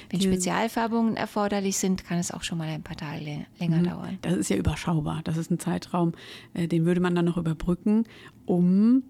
Wenn 0.09 0.19
die, 0.19 0.25
Spezialfärbungen 0.27 1.15
erforderlich 1.15 1.77
sind, 1.77 2.03
kann 2.03 2.19
es 2.19 2.31
auch 2.31 2.43
schon 2.43 2.57
mal 2.57 2.67
ein 2.67 2.83
paar 2.83 2.97
Tage 2.97 3.45
länger 3.59 3.77
mhm. 3.77 3.83
dauern. 3.85 4.17
Das 4.21 4.35
ist 4.35 4.49
ja 4.49 4.57
überschaubar. 4.57 5.21
Das 5.23 5.37
ist 5.37 5.51
ein 5.51 5.59
Zeitraum, 5.59 6.11
äh, 6.53 6.67
den 6.67 6.85
würde 6.85 6.99
man 6.99 7.15
dann 7.15 7.25
noch 7.25 7.37
überbrücken, 7.37 8.03
um 8.45 9.03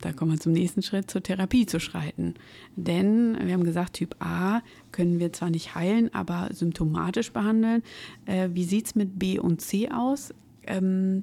da 0.00 0.12
kommen 0.12 0.32
wir 0.32 0.40
zum 0.40 0.52
nächsten 0.52 0.82
Schritt, 0.82 1.10
zur 1.10 1.22
Therapie 1.22 1.66
zu 1.66 1.78
schreiten. 1.78 2.34
Denn 2.76 3.38
wir 3.42 3.52
haben 3.52 3.64
gesagt, 3.64 3.94
Typ 3.94 4.16
A 4.20 4.62
können 4.92 5.18
wir 5.18 5.32
zwar 5.32 5.50
nicht 5.50 5.74
heilen, 5.74 6.12
aber 6.14 6.48
symptomatisch 6.52 7.32
behandeln. 7.32 7.82
Äh, 8.26 8.50
wie 8.52 8.64
sieht 8.64 8.86
es 8.86 8.94
mit 8.94 9.18
B 9.18 9.38
und 9.38 9.60
C 9.60 9.90
aus? 9.90 10.32
Ähm, 10.66 11.22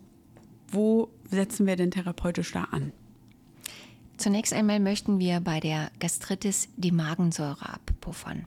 wo 0.70 1.10
setzen 1.30 1.66
wir 1.66 1.76
denn 1.76 1.92
therapeutisch 1.92 2.52
da 2.52 2.66
an? 2.66 2.92
Zunächst 4.18 4.54
einmal 4.54 4.80
möchten 4.80 5.20
wir 5.20 5.40
bei 5.40 5.60
der 5.60 5.92
Gastritis 6.00 6.70
die 6.76 6.92
Magensäure 6.92 7.70
abpuffern 7.70 8.46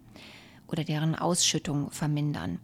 oder 0.66 0.84
deren 0.84 1.14
Ausschüttung 1.14 1.90
vermindern. 1.90 2.58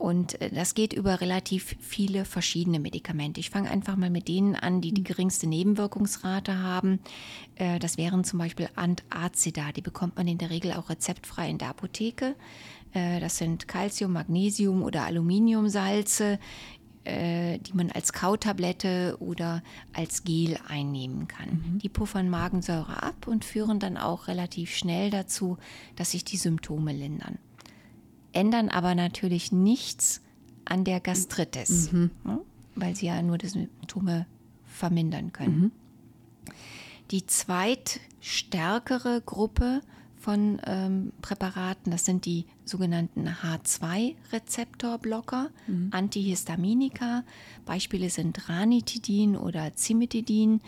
Und 0.00 0.40
äh, 0.40 0.48
das 0.48 0.72
geht 0.72 0.94
über 0.94 1.20
relativ 1.20 1.76
viele 1.78 2.24
verschiedene 2.24 2.80
Medikamente. 2.80 3.38
Ich 3.38 3.50
fange 3.50 3.70
einfach 3.70 3.96
mal 3.96 4.08
mit 4.08 4.28
denen 4.28 4.56
an, 4.56 4.80
die 4.80 4.94
die 4.94 5.04
geringste 5.04 5.46
Nebenwirkungsrate 5.46 6.58
haben. 6.58 7.00
Äh, 7.56 7.78
das 7.78 7.98
wären 7.98 8.24
zum 8.24 8.38
Beispiel 8.38 8.70
Antacida. 8.76 9.72
Die 9.72 9.82
bekommt 9.82 10.16
man 10.16 10.26
in 10.26 10.38
der 10.38 10.48
Regel 10.48 10.72
auch 10.72 10.88
rezeptfrei 10.88 11.50
in 11.50 11.58
der 11.58 11.68
Apotheke. 11.68 12.34
Äh, 12.94 13.20
das 13.20 13.36
sind 13.36 13.68
Calcium, 13.68 14.14
Magnesium 14.14 14.82
oder 14.82 15.04
Aluminiumsalze 15.04 16.38
die 17.02 17.72
man 17.72 17.90
als 17.90 18.12
Kautablette 18.12 19.16
oder 19.20 19.62
als 19.94 20.22
Gel 20.22 20.58
einnehmen 20.68 21.28
kann. 21.28 21.48
Mhm. 21.48 21.78
Die 21.78 21.88
puffern 21.88 22.28
Magensäure 22.28 23.02
ab 23.02 23.26
und 23.26 23.42
führen 23.46 23.80
dann 23.80 23.96
auch 23.96 24.28
relativ 24.28 24.76
schnell 24.76 25.08
dazu, 25.08 25.56
dass 25.96 26.10
sich 26.10 26.26
die 26.26 26.36
Symptome 26.36 26.92
lindern. 26.92 27.38
Ändern 28.32 28.68
aber 28.68 28.94
natürlich 28.94 29.52
nichts 29.52 30.22
an 30.64 30.84
der 30.84 31.00
Gastritis, 31.00 31.92
mhm. 31.92 32.10
ne? 32.24 32.40
weil 32.74 32.94
sie 32.94 33.06
ja 33.06 33.20
nur 33.22 33.38
die 33.38 33.48
Symptome 33.48 34.26
vermindern 34.64 35.32
können. 35.32 35.58
Mhm. 35.58 35.72
Die 37.10 37.26
zweitstärkere 37.26 39.22
Gruppe 39.22 39.80
von 40.20 40.60
ähm, 40.66 41.12
Präparaten. 41.22 41.90
Das 41.90 42.04
sind 42.04 42.26
die 42.26 42.44
sogenannten 42.64 43.26
H2-Rezeptorblocker, 43.26 45.50
mhm. 45.66 45.88
Antihistaminika. 45.90 47.24
Beispiele 47.64 48.10
sind 48.10 48.48
Ranitidin 48.48 49.36
oder 49.36 49.74
Cimetidin. 49.74 50.60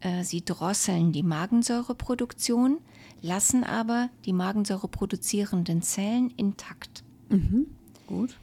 Äh, 0.00 0.22
sie 0.24 0.44
drosseln 0.44 1.12
die 1.12 1.22
Magensäureproduktion, 1.22 2.78
lassen 3.22 3.64
aber 3.64 4.10
die 4.24 4.32
Magensäure 4.32 4.88
produzierenden 4.88 5.80
Zellen 5.80 6.30
intakt. 6.36 7.02
Mhm. 7.28 7.66
Gut. 8.06 8.36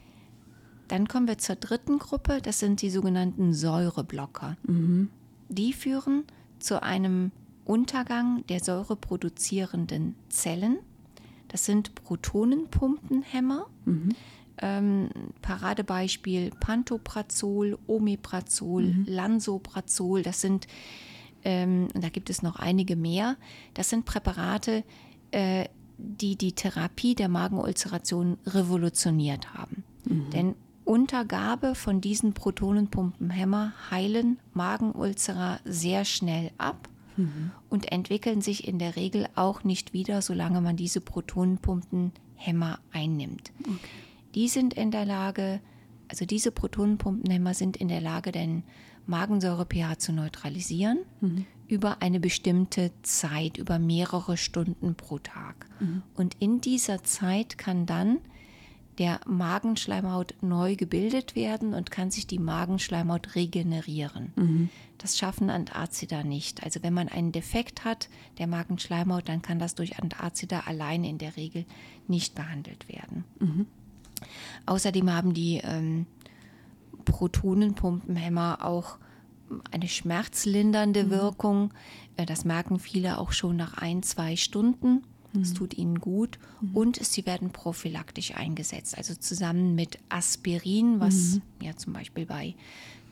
Dann 0.88 1.06
kommen 1.06 1.28
wir 1.28 1.38
zur 1.38 1.54
dritten 1.54 2.00
Gruppe, 2.00 2.40
das 2.42 2.58
sind 2.58 2.82
die 2.82 2.90
sogenannten 2.90 3.54
Säureblocker. 3.54 4.56
Mhm. 4.64 5.08
Die 5.48 5.72
führen 5.72 6.24
zu 6.58 6.82
einem 6.82 7.30
Untergang 7.64 8.44
der 8.48 8.58
säureproduzierenden 8.58 10.16
Zellen. 10.28 10.78
Das 11.46 11.64
sind 11.64 11.94
Protonenpumpenhämmer. 11.94 13.66
Mhm. 13.84 14.08
Ähm, 14.62 15.08
Paradebeispiel 15.42 16.50
Pantoprazol, 16.58 17.78
Omeprazol, 17.86 18.82
mhm. 18.82 19.04
Lansoprazol. 19.06 20.22
Das 20.22 20.40
sind, 20.40 20.66
ähm, 21.44 21.88
da 21.94 22.08
gibt 22.08 22.30
es 22.30 22.42
noch 22.42 22.56
einige 22.56 22.96
mehr. 22.96 23.36
Das 23.74 23.90
sind 23.90 24.04
Präparate, 24.04 24.84
äh, 25.30 25.66
die 25.98 26.36
die 26.36 26.52
Therapie 26.52 27.14
der 27.14 27.28
Magenulceration 27.28 28.38
revolutioniert 28.46 29.54
haben. 29.54 29.84
Mhm. 30.04 30.30
Denn 30.30 30.54
Untergabe 30.84 31.74
von 31.74 32.00
diesen 32.00 32.32
Protonenpumpenhämmer 32.32 33.74
heilen 33.90 34.38
Magenulzera 34.54 35.60
sehr 35.64 36.04
schnell 36.04 36.50
ab 36.58 36.88
mhm. 37.16 37.52
und 37.68 37.92
entwickeln 37.92 38.40
sich 38.40 38.66
in 38.66 38.78
der 38.78 38.96
Regel 38.96 39.28
auch 39.36 39.62
nicht 39.62 39.92
wieder, 39.92 40.22
solange 40.22 40.60
man 40.60 40.76
diese 40.76 41.00
Protonenpumpenhämmer 41.00 42.80
einnimmt. 42.92 43.52
Okay. 43.60 43.78
Die 44.34 44.48
sind 44.48 44.74
in 44.74 44.90
der 44.90 45.04
Lage, 45.04 45.60
also 46.08 46.24
diese 46.24 46.50
Protonenpumpenhämmer 46.50 47.54
sind 47.54 47.76
in 47.76 47.88
der 47.88 48.00
Lage, 48.00 48.32
den 48.32 48.64
Magensäure-pH 49.10 49.98
zu 49.98 50.12
neutralisieren 50.12 51.00
mhm. 51.20 51.44
über 51.68 52.00
eine 52.00 52.20
bestimmte 52.20 52.92
Zeit, 53.02 53.58
über 53.58 53.78
mehrere 53.78 54.36
Stunden 54.36 54.94
pro 54.94 55.18
Tag. 55.18 55.66
Mhm. 55.80 56.02
Und 56.14 56.36
in 56.38 56.60
dieser 56.60 57.04
Zeit 57.04 57.58
kann 57.58 57.84
dann 57.84 58.18
der 58.98 59.20
Magenschleimhaut 59.26 60.34
neu 60.42 60.76
gebildet 60.76 61.34
werden 61.34 61.72
und 61.72 61.90
kann 61.90 62.10
sich 62.10 62.26
die 62.26 62.38
Magenschleimhaut 62.38 63.34
regenerieren. 63.34 64.32
Mhm. 64.36 64.68
Das 64.98 65.16
schaffen 65.16 65.48
Antazida 65.48 66.22
nicht. 66.22 66.62
Also 66.62 66.82
wenn 66.82 66.92
man 66.92 67.08
einen 67.08 67.32
Defekt 67.32 67.84
hat 67.84 68.10
der 68.38 68.46
Magenschleimhaut, 68.46 69.28
dann 69.28 69.40
kann 69.40 69.58
das 69.58 69.74
durch 69.74 69.98
Antazida 69.98 70.60
allein 70.66 71.04
in 71.04 71.16
der 71.16 71.36
Regel 71.36 71.64
nicht 72.08 72.34
behandelt 72.34 72.88
werden. 72.88 73.24
Mhm. 73.38 73.66
Außerdem 74.66 75.10
haben 75.10 75.32
die 75.32 75.62
ähm, 75.64 76.04
Protonenpumpenhämmer 77.10 78.64
auch 78.64 78.98
eine 79.70 79.88
schmerzlindernde 79.88 81.04
mhm. 81.04 81.10
Wirkung. 81.10 81.74
Äh, 82.16 82.26
das 82.26 82.44
merken 82.44 82.78
viele 82.78 83.18
auch 83.18 83.32
schon 83.32 83.56
nach 83.56 83.74
ein, 83.74 84.02
zwei 84.02 84.36
Stunden. 84.36 85.02
Es 85.32 85.50
mhm. 85.50 85.54
tut 85.54 85.74
ihnen 85.78 86.00
gut 86.00 86.38
mhm. 86.60 86.76
und 86.76 87.04
sie 87.04 87.24
werden 87.24 87.50
prophylaktisch 87.50 88.34
eingesetzt, 88.34 88.96
also 88.98 89.14
zusammen 89.14 89.76
mit 89.76 89.98
Aspirin, 90.08 90.98
was 90.98 91.36
mhm. 91.36 91.42
ja 91.62 91.76
zum 91.76 91.92
Beispiel 91.92 92.26
bei 92.26 92.56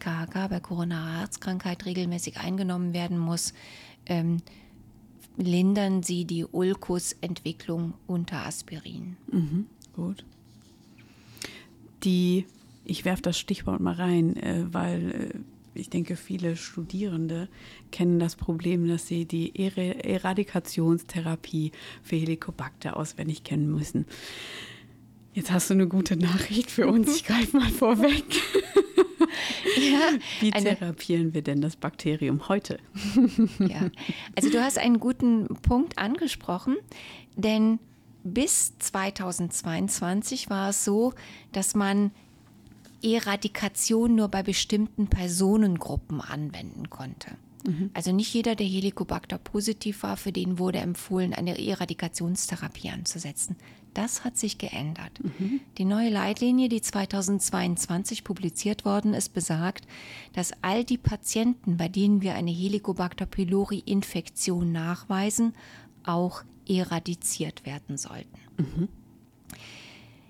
KHK, 0.01 0.49
bei 0.49 0.61
koronarer 0.61 1.21
Herzkrankheit 1.21 1.85
regelmäßig 1.85 2.39
eingenommen 2.39 2.93
werden 2.93 3.19
muss, 3.19 3.53
ähm, 4.07 4.39
lindern 5.37 6.03
sie 6.03 6.25
die 6.25 6.45
Ulkusentwicklung 6.45 7.95
unter 8.09 8.45
Aspirin. 8.45 9.17
Mhm. 9.31 9.67
Gut. 9.95 10.25
Die, 12.03 12.47
ich 12.89 13.05
werfe 13.05 13.23
das 13.23 13.39
Stichwort 13.39 13.79
mal 13.81 13.95
rein, 13.95 14.37
äh, 14.37 14.65
weil 14.73 15.11
äh, 15.11 15.31
ich 15.75 15.91
denke, 15.91 16.17
viele 16.17 16.57
Studierende 16.57 17.49
kennen 17.93 18.19
das 18.19 18.35
Problem, 18.35 18.89
dass 18.89 19.07
sie 19.07 19.27
die 19.27 19.55
Eradikationstherapie 19.55 21.71
für 22.03 22.17
Helicobacter 22.17 22.97
auswendig 22.97 23.45
kennen 23.45 23.71
müssen. 23.71 24.07
Jetzt 25.35 25.53
hast 25.53 25.71
du 25.71 25.75
eine 25.75 25.87
gute 25.87 26.17
Nachricht 26.17 26.69
für 26.71 26.89
uns. 26.89 27.15
Ich 27.15 27.25
greife 27.25 27.57
mal 27.57 27.71
vorweg. 27.71 28.25
Ja, 29.77 30.11
Wie 30.41 30.51
therapieren 30.51 31.35
wir 31.35 31.43
denn 31.43 31.61
das 31.61 31.77
Bakterium 31.77 32.49
heute? 32.49 32.79
Ja, 33.59 33.91
also 34.37 34.51
du 34.51 34.63
hast 34.63 34.79
einen 34.79 34.99
guten 34.99 35.47
Punkt 35.63 35.99
angesprochen, 35.99 36.77
denn 37.37 37.79
bis 38.25 38.77
2022 38.79 40.51
war 40.51 40.71
es 40.71 40.85
so, 40.85 41.13
dass 41.53 41.75
man 41.75 42.11
Eradikation 43.03 44.15
nur 44.15 44.29
bei 44.29 44.43
bestimmten 44.43 45.09
Personengruppen 45.09 46.21
anwenden 46.21 46.91
konnte. 46.91 47.31
Mhm. 47.67 47.91
Also 47.95 48.13
nicht 48.13 48.33
jeder, 48.33 48.55
der 48.55 48.67
Helicobacter 48.67 49.39
positiv 49.39 50.03
war, 50.03 50.17
für 50.17 50.33
den 50.33 50.59
wurde 50.59 50.79
empfohlen, 50.79 51.35
eine 51.35 51.59
Eradikationstherapie 51.59 52.91
anzusetzen. 52.91 53.57
Das 53.95 54.25
hat 54.25 54.37
sich 54.37 54.59
geändert. 54.59 55.13
Mhm. 55.23 55.61
Die 55.77 55.85
neue 55.85 56.11
Leitlinie, 56.11 56.69
die 56.69 56.81
2022 56.81 58.23
publiziert 58.23 58.85
worden 58.85 59.15
ist, 59.15 59.31
besagt, 59.31 59.87
dass 60.35 60.53
all 60.63 60.85
die 60.85 60.99
Patienten, 60.99 61.77
bei 61.77 61.89
denen 61.89 62.23
wir 62.23 62.35
eine 62.35 62.51
Helicobacter 62.51 63.27
pylori-Infektion 63.27 64.71
nachweisen, 64.71 65.55
auch 66.05 66.43
eradiziert 66.67 67.67
werden 67.67 67.97
sollten. 67.97 68.39
Mhm. 68.57 68.89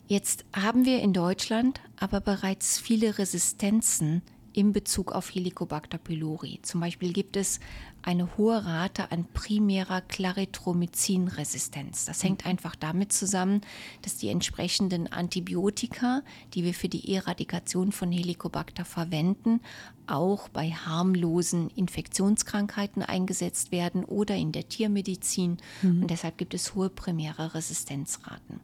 Jetzt 0.09 0.45
haben 0.57 0.87
wir 0.87 1.03
in 1.03 1.13
Deutschland 1.13 1.83
aber 1.99 2.23
bereits 2.23 2.79
viele 2.79 3.19
Resistenzen 3.19 4.23
in 4.55 4.73
Bezug 4.73 5.13
auf 5.13 5.35
Helicobacter 5.35 5.99
pylori. 5.99 6.61
Zum 6.63 6.81
Beispiel 6.81 7.13
gibt 7.13 7.37
es 7.37 7.61
eine 8.01 8.39
hohe 8.39 8.65
Rate 8.65 9.13
an 9.13 9.27
primärer 9.35 10.01
Clarithromycin-Resistenz. 10.01 12.07
Das 12.07 12.25
hängt 12.25 12.47
mhm. 12.47 12.53
einfach 12.53 12.75
damit 12.75 13.13
zusammen, 13.13 13.61
dass 14.01 14.17
die 14.17 14.31
entsprechenden 14.31 15.13
Antibiotika, 15.13 16.23
die 16.55 16.65
wir 16.65 16.73
für 16.73 16.89
die 16.89 17.15
Eradikation 17.15 17.93
von 17.93 18.11
Helicobacter 18.11 18.87
verwenden, 18.87 19.61
auch 20.07 20.49
bei 20.49 20.71
harmlosen 20.71 21.69
Infektionskrankheiten 21.69 23.03
eingesetzt 23.03 23.73
werden 23.73 24.07
oder 24.07 24.37
in 24.37 24.53
der 24.53 24.71
Tiermedizin. 24.71 25.59
Mhm. 25.83 26.01
Und 26.01 26.11
deshalb 26.11 26.39
gibt 26.39 26.55
es 26.55 26.75
hohe 26.75 26.89
primäre 26.89 27.55
Resistenzraten. 27.55 28.61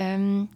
Ähm, 0.00 0.48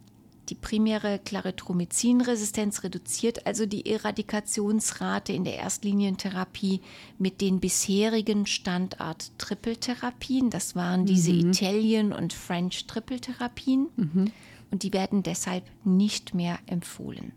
die 0.49 0.55
primäre 0.55 1.19
Clarithromycin-Resistenz 1.19 2.83
reduziert 2.83 3.47
also 3.47 3.65
die 3.65 3.85
Eradikationsrate 3.85 5.33
in 5.33 5.43
der 5.43 5.57
Erstlinientherapie 5.57 6.81
mit 7.17 7.41
den 7.41 7.59
bisherigen 7.59 8.45
Standard-Trippeltherapien. 8.45 10.49
Das 10.49 10.75
waren 10.75 11.05
diese 11.05 11.31
mhm. 11.31 11.51
Italien- 11.51 12.13
und 12.13 12.33
French-Trippeltherapien. 12.33 13.87
Mhm. 13.95 14.31
Und 14.71 14.83
die 14.83 14.93
werden 14.93 15.23
deshalb 15.23 15.63
nicht 15.83 16.33
mehr 16.33 16.59
empfohlen. 16.65 17.31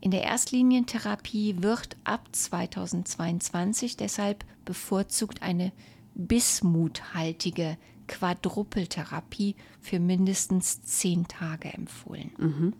In 0.00 0.10
der 0.10 0.24
Erstlinientherapie 0.24 1.62
wird 1.62 1.96
ab 2.04 2.28
2022 2.32 3.96
deshalb 3.96 4.44
bevorzugt 4.64 5.42
eine 5.42 5.72
bismuthaltige 6.14 7.76
Quadrupeltherapie 8.10 9.54
für 9.80 10.00
mindestens 10.00 10.82
zehn 10.82 11.28
Tage 11.28 11.72
empfohlen. 11.72 12.32
Mhm. 12.38 12.72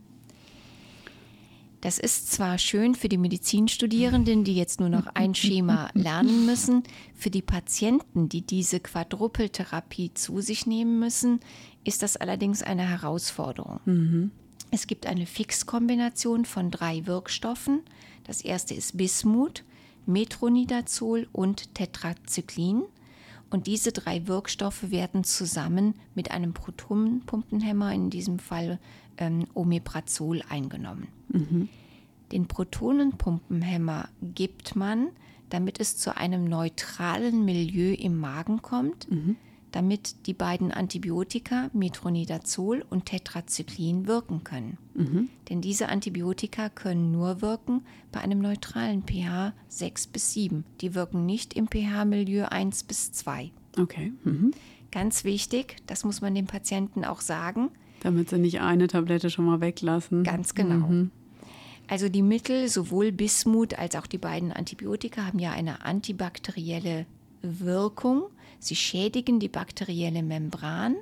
Das 1.81 1.99
ist 1.99 2.31
zwar 2.31 2.59
schön 2.59 2.95
für 2.95 3.09
die 3.09 3.17
Medizinstudierenden, 3.17 4.45
die 4.45 4.55
jetzt 4.55 4.81
nur 4.81 4.91
noch 4.91 5.07
ein 5.15 5.35
Schema 5.35 5.89
lernen 5.95 6.45
müssen. 6.45 6.83
Für 7.15 7.31
die 7.31 7.41
Patienten, 7.43 8.29
die 8.29 8.43
diese 8.43 8.81
Quadrupeltherapie 8.81 10.13
zu 10.13 10.41
sich 10.41 10.67
nehmen 10.67 10.99
müssen, 10.99 11.41
ist 11.85 12.03
das 12.03 12.19
allerdings 12.19 12.63
eine 12.63 12.87
Herausforderung. 12.87 13.81
Mhm. 13.87 14.31
Es 14.73 14.87
gibt 14.87 15.07
eine 15.07 15.27
Fixkombination 15.27 16.45
von 16.45 16.71
drei 16.71 17.07
Wirkstoffen. 17.07 17.81
Das 18.25 18.43
erste 18.43 18.75
ist 18.75 18.99
Bismut, 18.99 19.65
Metronidazol 20.07 21.29
und 21.33 21.75
Tetrazyklin. 21.75 22.83
Und 23.51 23.67
diese 23.67 23.93
drei 23.93 24.27
Wirkstoffe 24.29 24.91
werden 24.91 25.25
zusammen 25.25 25.95
mit 26.15 26.31
einem 26.31 26.55
Protonenpumpenhemmer, 26.55 27.93
in 27.93 28.09
diesem 28.09 28.39
Fall 28.39 28.79
ähm, 29.19 29.47
Omeprazol, 29.55 30.43
eingenommen. 30.49 31.09
Mhm. 31.29 31.69
Den 32.31 32.47
Protonenpumpenhemmer 32.47 34.09
gibt 34.23 34.77
man, 34.77 35.09
damit 35.49 35.81
es 35.81 35.97
zu 35.97 36.17
einem 36.17 36.45
neutralen 36.45 37.45
Milieu 37.45 37.93
im 37.95 38.17
Magen 38.19 38.63
kommt, 38.63 39.11
mhm. 39.11 39.37
Damit 39.73 40.27
die 40.27 40.35
beiden 40.35 40.73
Antibiotika 40.73 41.71
Metronidazol 41.73 42.85
und 42.89 43.07
Tetrazyklin 43.07 44.07
wirken 44.07 44.45
können. 44.45 44.79
Mhm. 44.95 45.29
Denn 45.49 45.61
diese 45.61 45.89
Antibiotika 45.89 46.69
können 46.69 47.11
nur 47.11 47.43
wirken 47.43 47.83
bei 48.13 48.21
einem 48.21 48.41
neutralen 48.41 49.03
pH 49.03 49.53
6 49.69 50.09
bis 50.09 50.33
7. 50.33 50.65
Die 50.81 50.95
wirken 50.95 51.27
nicht 51.27 51.55
im 51.55 51.69
pH-Milieu 51.69 52.47
1 52.47 52.85
bis 52.85 53.13
2. 53.13 53.51
Okay. 53.79 54.13
Mhm. 54.25 54.53
Ganz 54.91 55.25
wichtig, 55.25 55.77
das 55.87 56.05
muss 56.05 56.21
man 56.21 56.35
den 56.35 56.47
Patienten 56.47 57.05
auch 57.05 57.21
sagen. 57.21 57.71
Damit 58.01 58.31
sie 58.31 58.39
nicht 58.39 58.61
eine 58.61 58.89
Tablette 58.89 59.31
schon 59.31 59.45
mal 59.45 59.61
weglassen. 59.61 60.25
Ganz 60.25 60.55
genau. 60.55 60.89
Mhm. 60.89 61.11
Also 61.87 62.09
die 62.09 62.23
Mittel, 62.23 62.69
sowohl 62.69 63.11
Bismut 63.13 63.79
als 63.79 63.97
auch 63.97 64.07
die 64.07 64.19
beiden 64.19 64.53
Antibiotika, 64.53 65.27
haben 65.27 65.41
ja 65.41 65.51
eine 65.51 65.85
antibakterielle 65.85 67.05
Wirkung. 67.43 68.25
Sie 68.61 68.77
schädigen 68.77 69.41
die 69.41 69.49
bakterielle 69.49 70.23
Membran 70.23 70.95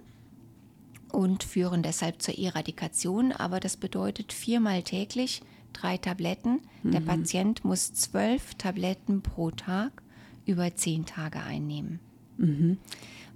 und 1.13 1.43
führen 1.43 1.83
deshalb 1.83 2.23
zur 2.23 2.39
Eradikation. 2.39 3.33
Aber 3.33 3.61
das 3.61 3.77
bedeutet 3.77 4.33
viermal 4.33 4.83
täglich 4.83 5.43
drei 5.73 5.99
Tabletten. 5.99 6.61
Mhm. 6.83 6.91
Der 6.93 7.01
Patient 7.01 7.65
muss 7.65 7.93
zwölf 7.93 8.55
Tabletten 8.55 9.21
pro 9.23 9.51
Tag 9.51 10.03
über 10.47 10.75
zehn 10.75 11.05
Tage 11.05 11.41
einnehmen. 11.43 12.01
Mhm. 12.39 12.79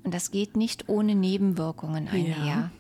Und 0.05 0.15
das 0.15 0.31
geht 0.31 0.57
nicht 0.57 0.89
ohne 0.89 1.15
Nebenwirkungen 1.15 2.09
einher. 2.09 2.47
Ja. 2.47 2.71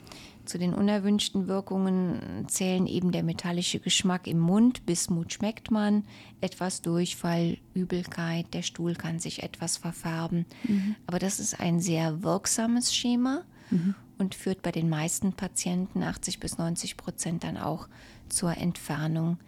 Zu 0.52 0.58
den 0.58 0.74
unerwünschten 0.74 1.48
Wirkungen 1.48 2.44
zählen 2.46 2.86
eben 2.86 3.10
der 3.10 3.22
metallische 3.22 3.80
Geschmack 3.80 4.26
im 4.26 4.38
Mund, 4.38 4.84
Bismut 4.84 5.32
schmeckt 5.32 5.70
man, 5.70 6.04
etwas 6.42 6.82
Durchfall, 6.82 7.56
Übelkeit, 7.72 8.52
der 8.52 8.60
Stuhl 8.60 8.94
kann 8.94 9.18
sich 9.18 9.42
etwas 9.42 9.78
verfärben. 9.78 10.44
Mhm. 10.64 10.94
Aber 11.06 11.18
das 11.18 11.40
ist 11.40 11.58
ein 11.58 11.80
sehr 11.80 12.22
wirksames 12.22 12.94
Schema 12.94 13.44
mhm. 13.70 13.94
und 14.18 14.34
führt 14.34 14.60
bei 14.60 14.72
den 14.72 14.90
meisten 14.90 15.32
Patienten, 15.32 16.02
80 16.02 16.38
bis 16.38 16.58
90 16.58 16.98
Prozent, 16.98 17.44
dann 17.44 17.56
auch 17.56 17.88
zur 18.28 18.54
Entfernung 18.54 19.38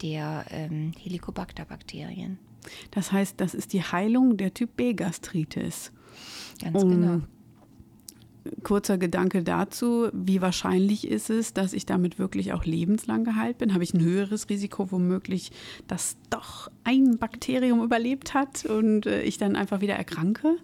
der 0.00 0.46
ähm, 0.48 0.94
Helicobacter-Bakterien. 0.98 2.38
Das 2.90 3.12
heißt, 3.12 3.38
das 3.38 3.52
ist 3.52 3.74
die 3.74 3.82
Heilung 3.82 4.38
der 4.38 4.54
Typ 4.54 4.76
B-Gastritis. 4.76 5.92
Ganz 6.58 6.82
um, 6.82 6.88
genau 6.88 7.20
kurzer 8.62 8.98
Gedanke 8.98 9.42
dazu, 9.42 10.08
wie 10.12 10.40
wahrscheinlich 10.40 11.08
ist 11.08 11.30
es, 11.30 11.52
dass 11.52 11.72
ich 11.72 11.86
damit 11.86 12.18
wirklich 12.18 12.52
auch 12.52 12.64
lebenslang 12.64 13.24
geheilt 13.24 13.58
bin? 13.58 13.74
Habe 13.74 13.84
ich 13.84 13.94
ein 13.94 14.02
höheres 14.02 14.48
Risiko 14.48 14.90
womöglich, 14.90 15.52
dass 15.88 16.16
doch 16.30 16.70
ein 16.84 17.18
Bakterium 17.18 17.82
überlebt 17.82 18.34
hat 18.34 18.64
und 18.64 19.06
äh, 19.06 19.22
ich 19.22 19.38
dann 19.38 19.56
einfach 19.56 19.80
wieder 19.80 19.94
erkranke? 19.94 20.56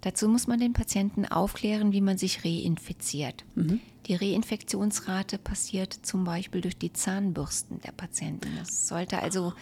Dazu 0.00 0.28
muss 0.28 0.46
man 0.46 0.58
den 0.58 0.72
Patienten 0.72 1.26
aufklären, 1.26 1.92
wie 1.92 2.00
man 2.00 2.18
sich 2.18 2.44
reinfiziert. 2.44 3.44
Mhm. 3.54 3.80
Die 4.06 4.14
Reinfektionsrate 4.14 5.38
passiert 5.38 5.92
zum 5.92 6.24
Beispiel 6.24 6.60
durch 6.60 6.76
die 6.76 6.92
Zahnbürsten 6.92 7.80
der 7.80 7.92
Patienten. 7.92 8.48
Es 8.60 8.88
sollte 8.88 9.20
also 9.20 9.52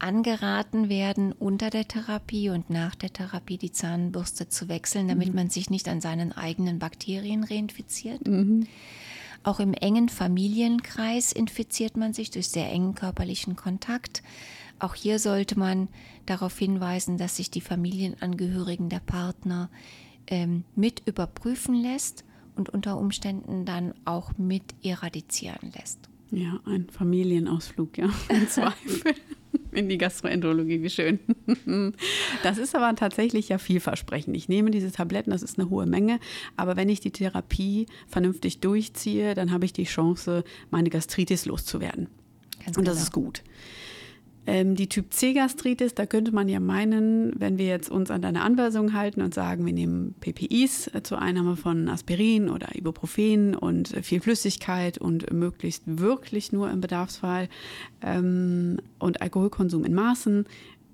angeraten 0.00 0.88
werden, 0.88 1.32
unter 1.32 1.70
der 1.70 1.86
Therapie 1.86 2.50
und 2.50 2.70
nach 2.70 2.94
der 2.94 3.12
Therapie 3.12 3.58
die 3.58 3.72
Zahnbürste 3.72 4.48
zu 4.48 4.68
wechseln, 4.68 5.08
damit 5.08 5.28
mhm. 5.28 5.34
man 5.34 5.50
sich 5.50 5.70
nicht 5.70 5.88
an 5.88 6.00
seinen 6.00 6.32
eigenen 6.32 6.78
Bakterien 6.78 7.44
reinfiziert. 7.44 8.26
Mhm. 8.26 8.66
Auch 9.42 9.60
im 9.60 9.72
engen 9.72 10.08
Familienkreis 10.08 11.32
infiziert 11.32 11.96
man 11.96 12.12
sich 12.12 12.30
durch 12.30 12.48
sehr 12.48 12.70
engen 12.70 12.94
körperlichen 12.94 13.56
Kontakt. 13.56 14.22
Auch 14.78 14.94
hier 14.94 15.18
sollte 15.18 15.58
man 15.58 15.88
darauf 16.26 16.58
hinweisen, 16.58 17.16
dass 17.16 17.36
sich 17.36 17.50
die 17.50 17.60
Familienangehörigen 17.60 18.88
der 18.88 19.00
Partner 19.00 19.70
ähm, 20.26 20.64
mit 20.74 21.06
überprüfen 21.06 21.74
lässt 21.74 22.24
und 22.56 22.68
unter 22.68 22.98
Umständen 22.98 23.64
dann 23.64 23.94
auch 24.04 24.32
mit 24.36 24.74
eradizieren 24.82 25.72
lässt. 25.78 25.98
Ja, 26.30 26.60
ein 26.64 26.88
Familienausflug, 26.88 27.98
ja, 27.98 28.08
im 28.28 28.48
Zweifel. 28.48 29.14
In 29.72 29.88
die 29.88 29.98
Gastroenterologie, 29.98 30.82
wie 30.82 30.90
schön. 30.90 31.20
Das 32.42 32.58
ist 32.58 32.74
aber 32.74 32.94
tatsächlich 32.96 33.48
ja 33.48 33.58
vielversprechend. 33.58 34.36
Ich 34.36 34.48
nehme 34.48 34.70
diese 34.70 34.90
Tabletten, 34.90 35.30
das 35.30 35.42
ist 35.42 35.58
eine 35.58 35.70
hohe 35.70 35.86
Menge, 35.86 36.18
aber 36.56 36.76
wenn 36.76 36.88
ich 36.88 37.00
die 37.00 37.10
Therapie 37.10 37.86
vernünftig 38.08 38.60
durchziehe, 38.60 39.34
dann 39.34 39.52
habe 39.52 39.64
ich 39.64 39.72
die 39.72 39.84
Chance, 39.84 40.44
meine 40.70 40.90
Gastritis 40.90 41.46
loszuwerden. 41.46 42.08
Ganz 42.64 42.76
Und 42.76 42.86
das 42.86 42.94
genau. 42.94 43.04
ist 43.04 43.12
gut. 43.12 43.42
Ähm, 44.46 44.74
die 44.74 44.88
Typ 44.88 45.12
C-Gastritis, 45.12 45.94
da 45.94 46.06
könnte 46.06 46.32
man 46.32 46.48
ja 46.48 46.60
meinen, 46.60 47.32
wenn 47.38 47.58
wir 47.58 47.66
jetzt 47.66 47.90
uns 47.90 48.10
an 48.10 48.22
deine 48.22 48.42
Anweisung 48.42 48.94
halten 48.94 49.20
und 49.20 49.34
sagen, 49.34 49.66
wir 49.66 49.72
nehmen 49.72 50.14
PPIs 50.20 50.90
zur 51.02 51.20
Einnahme 51.20 51.56
von 51.56 51.88
Aspirin 51.88 52.48
oder 52.48 52.74
Ibuprofen 52.74 53.54
und 53.54 53.94
äh, 53.94 54.02
viel 54.02 54.20
Flüssigkeit 54.20 54.98
und 54.98 55.30
möglichst 55.32 55.82
wirklich 55.86 56.52
nur 56.52 56.70
im 56.70 56.80
Bedarfsfall 56.80 57.48
ähm, 58.02 58.78
und 58.98 59.20
Alkoholkonsum 59.22 59.84
in 59.84 59.94
Maßen, 59.94 60.46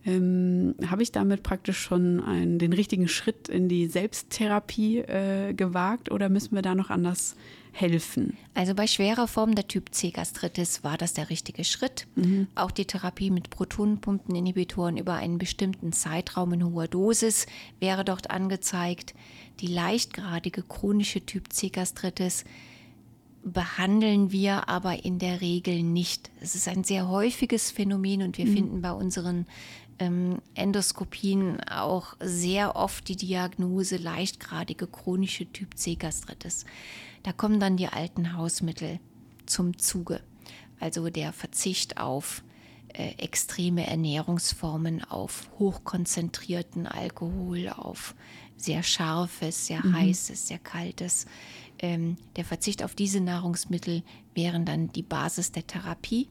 Ähm, 0.06 0.74
Habe 0.88 1.02
ich 1.02 1.10
damit 1.10 1.42
praktisch 1.42 1.78
schon 1.78 2.20
einen, 2.20 2.60
den 2.60 2.72
richtigen 2.72 3.08
Schritt 3.08 3.48
in 3.48 3.68
die 3.68 3.88
Selbsttherapie 3.88 4.98
äh, 4.98 5.52
gewagt 5.52 6.12
oder 6.12 6.28
müssen 6.28 6.54
wir 6.54 6.62
da 6.62 6.76
noch 6.76 6.90
anders 6.90 7.34
helfen? 7.78 8.36
Also 8.54 8.74
bei 8.74 8.86
schwerer 8.86 9.28
Form 9.28 9.54
der 9.54 9.68
Typ 9.68 9.94
C 9.94 10.10
Gastritis 10.10 10.82
war 10.82 10.96
das 10.96 11.12
der 11.12 11.30
richtige 11.30 11.64
Schritt. 11.64 12.06
Mhm. 12.14 12.48
Auch 12.54 12.70
die 12.70 12.86
Therapie 12.86 13.30
mit 13.30 13.50
Protonenpumpeninhibitoren 13.50 14.96
über 14.96 15.14
einen 15.14 15.38
bestimmten 15.38 15.92
Zeitraum 15.92 16.52
in 16.54 16.64
hoher 16.64 16.88
Dosis 16.88 17.46
wäre 17.78 18.04
dort 18.04 18.30
angezeigt. 18.30 19.14
Die 19.60 19.66
leichtgradige 19.66 20.62
chronische 20.62 21.24
Typ 21.24 21.52
C 21.52 21.68
Gastritis 21.68 22.44
behandeln 23.44 24.32
wir 24.32 24.68
aber 24.68 25.04
in 25.04 25.18
der 25.18 25.40
Regel 25.40 25.82
nicht. 25.82 26.30
Es 26.40 26.54
ist 26.54 26.68
ein 26.68 26.82
sehr 26.82 27.08
häufiges 27.08 27.70
Phänomen 27.70 28.22
und 28.22 28.38
wir 28.38 28.46
mhm. 28.46 28.54
finden 28.54 28.82
bei 28.82 28.92
unseren 28.92 29.46
ähm, 29.98 30.38
Endoskopien 30.54 31.60
auch 31.68 32.16
sehr 32.20 32.76
oft 32.76 33.08
die 33.08 33.16
Diagnose 33.16 33.96
leichtgradige 33.96 34.86
chronische 34.86 35.46
Typ 35.46 35.76
C 35.76 35.94
Gastritis. 35.94 36.64
Da 37.26 37.32
kommen 37.32 37.58
dann 37.58 37.76
die 37.76 37.88
alten 37.88 38.34
Hausmittel 38.34 39.00
zum 39.46 39.78
Zuge. 39.78 40.20
Also 40.78 41.10
der 41.10 41.32
Verzicht 41.32 41.98
auf 41.98 42.44
äh, 42.86 43.14
extreme 43.18 43.84
Ernährungsformen, 43.84 45.02
auf 45.02 45.50
hochkonzentrierten 45.58 46.86
Alkohol, 46.86 47.68
auf 47.70 48.14
sehr 48.56 48.84
scharfes, 48.84 49.66
sehr 49.66 49.84
mhm. 49.84 49.96
heißes, 49.96 50.46
sehr 50.46 50.60
kaltes. 50.60 51.26
Ähm, 51.80 52.16
der 52.36 52.44
Verzicht 52.44 52.84
auf 52.84 52.94
diese 52.94 53.20
Nahrungsmittel 53.20 54.04
wären 54.32 54.64
dann 54.64 54.92
die 54.92 55.02
Basis 55.02 55.50
der 55.50 55.66
Therapie. 55.66 56.28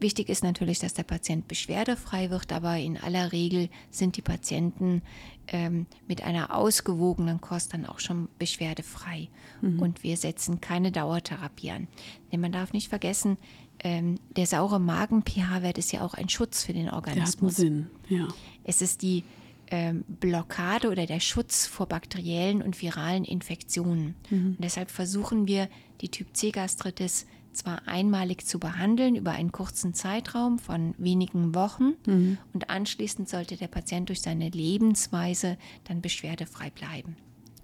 Wichtig 0.00 0.30
ist 0.30 0.42
natürlich, 0.42 0.78
dass 0.78 0.94
der 0.94 1.02
Patient 1.02 1.46
beschwerdefrei 1.46 2.30
wird, 2.30 2.52
aber 2.52 2.78
in 2.78 2.96
aller 2.96 3.32
Regel 3.32 3.68
sind 3.90 4.16
die 4.16 4.22
Patienten 4.22 5.02
ähm, 5.48 5.86
mit 6.08 6.24
einer 6.24 6.54
ausgewogenen 6.54 7.40
Kost 7.40 7.74
dann 7.74 7.84
auch 7.84 8.00
schon 8.00 8.28
beschwerdefrei. 8.38 9.28
Mhm. 9.60 9.80
Und 9.80 10.02
wir 10.02 10.16
setzen 10.16 10.60
keine 10.62 10.90
Dauertherapie 10.90 11.70
an. 11.70 11.86
Denn 12.32 12.40
man 12.40 12.52
darf 12.52 12.72
nicht 12.72 12.88
vergessen, 12.88 13.36
ähm, 13.82 14.18
der 14.36 14.46
saure 14.46 14.80
Magen-pH-Wert 14.80 15.76
ist 15.76 15.92
ja 15.92 16.02
auch 16.02 16.14
ein 16.14 16.28
Schutz 16.28 16.64
für 16.64 16.72
den 16.72 16.90
Organismus. 16.90 17.56
Der 17.56 17.66
hat 17.66 17.72
Sinn, 17.72 17.90
ja. 18.08 18.28
Es 18.64 18.82
ist 18.82 19.02
die 19.02 19.24
ähm, 19.70 20.04
Blockade 20.08 20.90
oder 20.90 21.06
der 21.06 21.20
Schutz 21.20 21.66
vor 21.66 21.86
bakteriellen 21.86 22.62
und 22.62 22.80
viralen 22.80 23.24
Infektionen. 23.24 24.14
Mhm. 24.30 24.56
Und 24.56 24.64
deshalb 24.64 24.90
versuchen 24.90 25.46
wir, 25.46 25.68
die 26.00 26.08
Typ 26.08 26.34
C-Gastritis 26.34 27.26
zwar 27.52 27.86
einmalig 27.86 28.46
zu 28.46 28.58
behandeln 28.58 29.16
über 29.16 29.32
einen 29.32 29.52
kurzen 29.52 29.94
Zeitraum 29.94 30.58
von 30.58 30.94
wenigen 30.98 31.54
Wochen 31.54 31.94
mhm. 32.06 32.38
und 32.52 32.70
anschließend 32.70 33.28
sollte 33.28 33.56
der 33.56 33.68
Patient 33.68 34.08
durch 34.08 34.20
seine 34.20 34.48
Lebensweise 34.48 35.58
dann 35.84 36.00
beschwerdefrei 36.00 36.70
bleiben. 36.70 37.16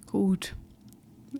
Gut. 0.06 0.54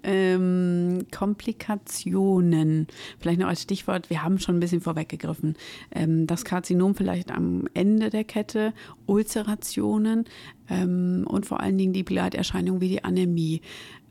Ähm, 0.02 1.06
Komplikationen, 1.10 2.86
vielleicht 3.18 3.40
noch 3.40 3.48
als 3.48 3.62
Stichwort, 3.62 4.10
wir 4.10 4.22
haben 4.22 4.38
schon 4.38 4.56
ein 4.56 4.60
bisschen 4.60 4.80
vorweggegriffen. 4.80 5.56
Ähm, 5.90 6.26
das 6.26 6.44
Karzinom 6.44 6.94
vielleicht 6.94 7.30
am 7.30 7.64
Ende 7.74 8.10
der 8.10 8.24
Kette, 8.24 8.72
Ulzerationen 9.06 10.24
ähm, 10.68 11.24
und 11.28 11.46
vor 11.46 11.60
allen 11.60 11.78
Dingen 11.78 11.92
die 11.92 12.02
Begleiterscheinungen 12.02 12.80
wie 12.80 12.88
die 12.88 13.04
Anämie. 13.04 13.60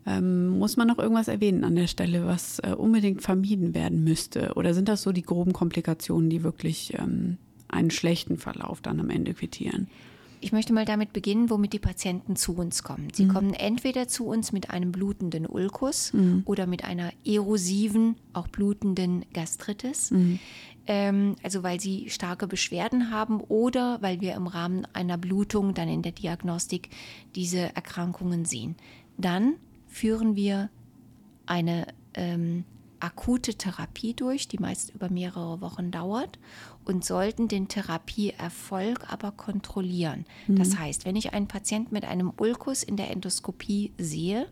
Ähm, 0.06 0.58
muss 0.58 0.76
man 0.76 0.86
noch 0.86 0.98
irgendwas 0.98 1.28
erwähnen 1.28 1.64
an 1.64 1.74
der 1.74 1.88
Stelle, 1.88 2.26
was 2.26 2.60
äh, 2.60 2.72
unbedingt 2.72 3.22
vermieden 3.22 3.74
werden 3.74 4.04
müsste? 4.04 4.52
Oder 4.54 4.72
sind 4.72 4.88
das 4.88 5.02
so 5.02 5.10
die 5.10 5.22
groben 5.22 5.52
Komplikationen, 5.52 6.30
die 6.30 6.44
wirklich 6.44 6.94
ähm, 6.96 7.38
einen 7.68 7.90
schlechten 7.90 8.38
Verlauf 8.38 8.80
dann 8.80 9.00
am 9.00 9.10
Ende 9.10 9.34
quittieren? 9.34 9.88
Ich 10.40 10.52
möchte 10.52 10.72
mal 10.72 10.84
damit 10.84 11.12
beginnen, 11.12 11.50
womit 11.50 11.72
die 11.72 11.78
Patienten 11.78 12.36
zu 12.36 12.54
uns 12.54 12.82
kommen. 12.82 13.08
Sie 13.12 13.24
mhm. 13.24 13.32
kommen 13.32 13.54
entweder 13.54 14.08
zu 14.08 14.26
uns 14.26 14.52
mit 14.52 14.70
einem 14.70 14.92
blutenden 14.92 15.46
Ulkus 15.46 16.12
mhm. 16.12 16.42
oder 16.44 16.66
mit 16.66 16.84
einer 16.84 17.12
erosiven, 17.24 18.16
auch 18.32 18.48
blutenden 18.48 19.24
Gastritis. 19.32 20.10
Mhm. 20.10 20.38
Ähm, 20.86 21.36
also 21.42 21.62
weil 21.62 21.80
sie 21.80 22.10
starke 22.10 22.46
Beschwerden 22.46 23.10
haben 23.10 23.40
oder 23.40 24.00
weil 24.02 24.20
wir 24.20 24.34
im 24.34 24.46
Rahmen 24.46 24.86
einer 24.92 25.18
Blutung 25.18 25.74
dann 25.74 25.88
in 25.88 26.02
der 26.02 26.12
Diagnostik 26.12 26.90
diese 27.34 27.74
Erkrankungen 27.74 28.44
sehen. 28.44 28.76
Dann 29.18 29.54
führen 29.88 30.36
wir 30.36 30.70
eine 31.46 31.86
ähm, 32.14 32.64
akute 33.00 33.54
Therapie 33.54 34.14
durch, 34.14 34.48
die 34.48 34.58
meist 34.58 34.94
über 34.94 35.10
mehrere 35.10 35.60
Wochen 35.60 35.90
dauert 35.90 36.38
und 36.86 37.04
sollten 37.04 37.48
den 37.48 37.68
Therapieerfolg 37.68 39.12
aber 39.12 39.32
kontrollieren. 39.32 40.24
Mhm. 40.46 40.56
Das 40.56 40.78
heißt, 40.78 41.04
wenn 41.04 41.16
ich 41.16 41.34
einen 41.34 41.48
Patient 41.48 41.92
mit 41.92 42.04
einem 42.04 42.32
Ulkus 42.36 42.82
in 42.82 42.96
der 42.96 43.10
Endoskopie 43.10 43.92
sehe, 43.98 44.46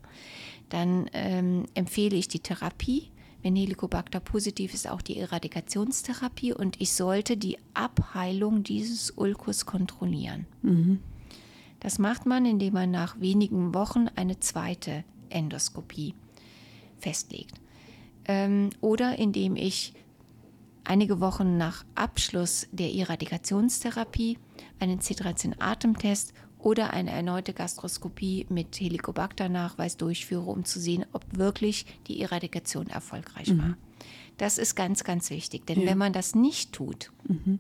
dann 0.68 1.08
ähm, 1.12 1.64
empfehle 1.74 2.16
ich 2.16 2.28
die 2.28 2.40
Therapie. 2.40 3.10
Wenn 3.42 3.56
Helicobacter 3.56 4.20
positiv 4.20 4.72
ist, 4.72 4.88
auch 4.88 5.02
die 5.02 5.18
Eradikationstherapie 5.18 6.54
und 6.54 6.80
ich 6.80 6.92
sollte 6.94 7.36
die 7.36 7.58
Abheilung 7.74 8.62
dieses 8.62 9.10
Ulkus 9.10 9.66
kontrollieren. 9.66 10.46
Mhm. 10.62 11.00
Das 11.80 11.98
macht 11.98 12.24
man, 12.24 12.46
indem 12.46 12.72
man 12.72 12.90
nach 12.90 13.20
wenigen 13.20 13.74
Wochen 13.74 14.08
eine 14.16 14.40
zweite 14.40 15.04
Endoskopie 15.28 16.14
festlegt. 16.98 17.60
Ähm, 18.26 18.70
oder 18.80 19.18
indem 19.18 19.56
ich 19.56 19.92
einige 20.84 21.20
Wochen 21.20 21.56
nach 21.56 21.84
Abschluss 21.94 22.68
der 22.72 22.92
Eradikationstherapie 22.94 24.38
einen 24.78 25.00
C13-Atemtest 25.00 26.32
oder 26.58 26.92
eine 26.92 27.10
erneute 27.10 27.52
Gastroskopie 27.52 28.46
mit 28.48 28.80
Helicobacter-Nachweis 28.80 29.96
durchführe, 29.96 30.50
um 30.50 30.64
zu 30.64 30.80
sehen, 30.80 31.04
ob 31.12 31.24
wirklich 31.36 31.84
die 32.06 32.22
Eradikation 32.22 32.88
erfolgreich 32.88 33.48
mhm. 33.48 33.58
war. 33.58 33.76
Das 34.38 34.58
ist 34.58 34.74
ganz, 34.74 35.04
ganz 35.04 35.30
wichtig, 35.30 35.66
denn 35.66 35.82
ja. 35.82 35.90
wenn 35.90 35.98
man 35.98 36.12
das 36.12 36.34
nicht 36.34 36.72
tut, 36.72 37.12
mhm. 37.28 37.58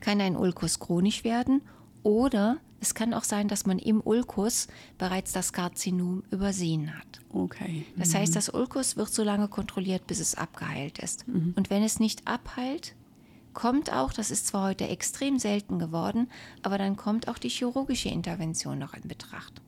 kann 0.00 0.20
ein 0.20 0.36
Ulkus 0.36 0.80
chronisch 0.80 1.24
werden 1.24 1.62
oder 2.02 2.58
es 2.84 2.94
kann 2.94 3.14
auch 3.14 3.24
sein, 3.24 3.48
dass 3.48 3.64
man 3.64 3.78
im 3.78 4.02
Ulkus 4.04 4.68
bereits 4.98 5.32
das 5.32 5.54
Karzinom 5.54 6.22
übersehen 6.30 6.96
hat. 6.96 7.20
Okay. 7.32 7.86
Das 7.96 8.10
mhm. 8.10 8.18
heißt, 8.18 8.36
das 8.36 8.50
Ulkus 8.50 8.96
wird 8.96 9.08
so 9.08 9.24
lange 9.24 9.48
kontrolliert, 9.48 10.06
bis 10.06 10.20
es 10.20 10.34
abgeheilt 10.34 10.98
ist. 10.98 11.26
Mhm. 11.26 11.54
Und 11.56 11.70
wenn 11.70 11.82
es 11.82 11.98
nicht 11.98 12.28
abheilt, 12.28 12.94
kommt 13.54 13.90
auch, 13.90 14.12
das 14.12 14.30
ist 14.30 14.46
zwar 14.48 14.68
heute 14.68 14.86
extrem 14.86 15.38
selten 15.38 15.78
geworden, 15.78 16.28
aber 16.62 16.76
dann 16.76 16.96
kommt 16.96 17.26
auch 17.26 17.38
die 17.38 17.48
chirurgische 17.48 18.10
Intervention 18.10 18.78
noch 18.78 18.92
in 18.92 19.08
Betracht. 19.08 19.62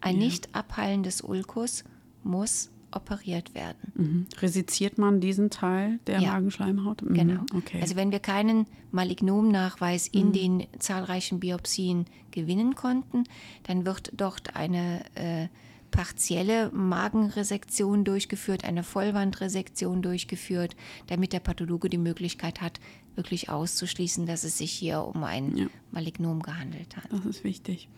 Ein 0.00 0.16
ja. 0.16 0.24
nicht 0.24 0.54
abheilendes 0.54 1.20
Ulkus 1.20 1.84
muss 2.24 2.70
operiert 2.92 3.54
werden. 3.54 3.92
Mhm. 3.94 4.26
Resiziert 4.40 4.98
man 4.98 5.20
diesen 5.20 5.50
Teil 5.50 5.98
der 6.06 6.20
ja. 6.20 6.32
Magenschleimhaut? 6.32 7.02
Mhm. 7.02 7.14
Genau. 7.14 7.42
Okay. 7.54 7.80
Also 7.80 7.96
wenn 7.96 8.12
wir 8.12 8.20
keinen 8.20 8.66
Malignomnachweis 8.90 10.06
in 10.06 10.28
mhm. 10.28 10.32
den 10.32 10.66
zahlreichen 10.78 11.40
Biopsien 11.40 12.06
gewinnen 12.30 12.74
konnten, 12.74 13.24
dann 13.64 13.84
wird 13.84 14.12
dort 14.16 14.56
eine 14.56 15.02
äh, 15.14 15.48
partielle 15.90 16.70
Magenresektion 16.70 18.04
durchgeführt, 18.04 18.64
eine 18.64 18.82
Vollwandresektion 18.82 20.02
durchgeführt, 20.02 20.76
damit 21.06 21.32
der 21.32 21.40
Pathologe 21.40 21.88
die 21.88 21.98
Möglichkeit 21.98 22.60
hat, 22.60 22.80
wirklich 23.16 23.48
auszuschließen, 23.48 24.26
dass 24.26 24.44
es 24.44 24.58
sich 24.58 24.70
hier 24.70 25.02
um 25.02 25.24
ein 25.24 25.56
ja. 25.56 25.66
Malignom 25.90 26.42
gehandelt 26.42 26.96
hat. 26.96 27.10
Das 27.10 27.26
ist 27.26 27.44
wichtig. 27.44 27.88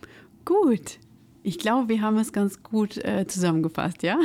Gut, 0.45 0.99
ich 1.43 1.59
glaube, 1.59 1.89
wir 1.89 2.03
haben 2.03 2.19
es 2.19 2.33
ganz 2.33 2.63
gut 2.63 2.97
äh, 2.99 3.27
zusammengefasst, 3.27 4.03
ja? 4.03 4.19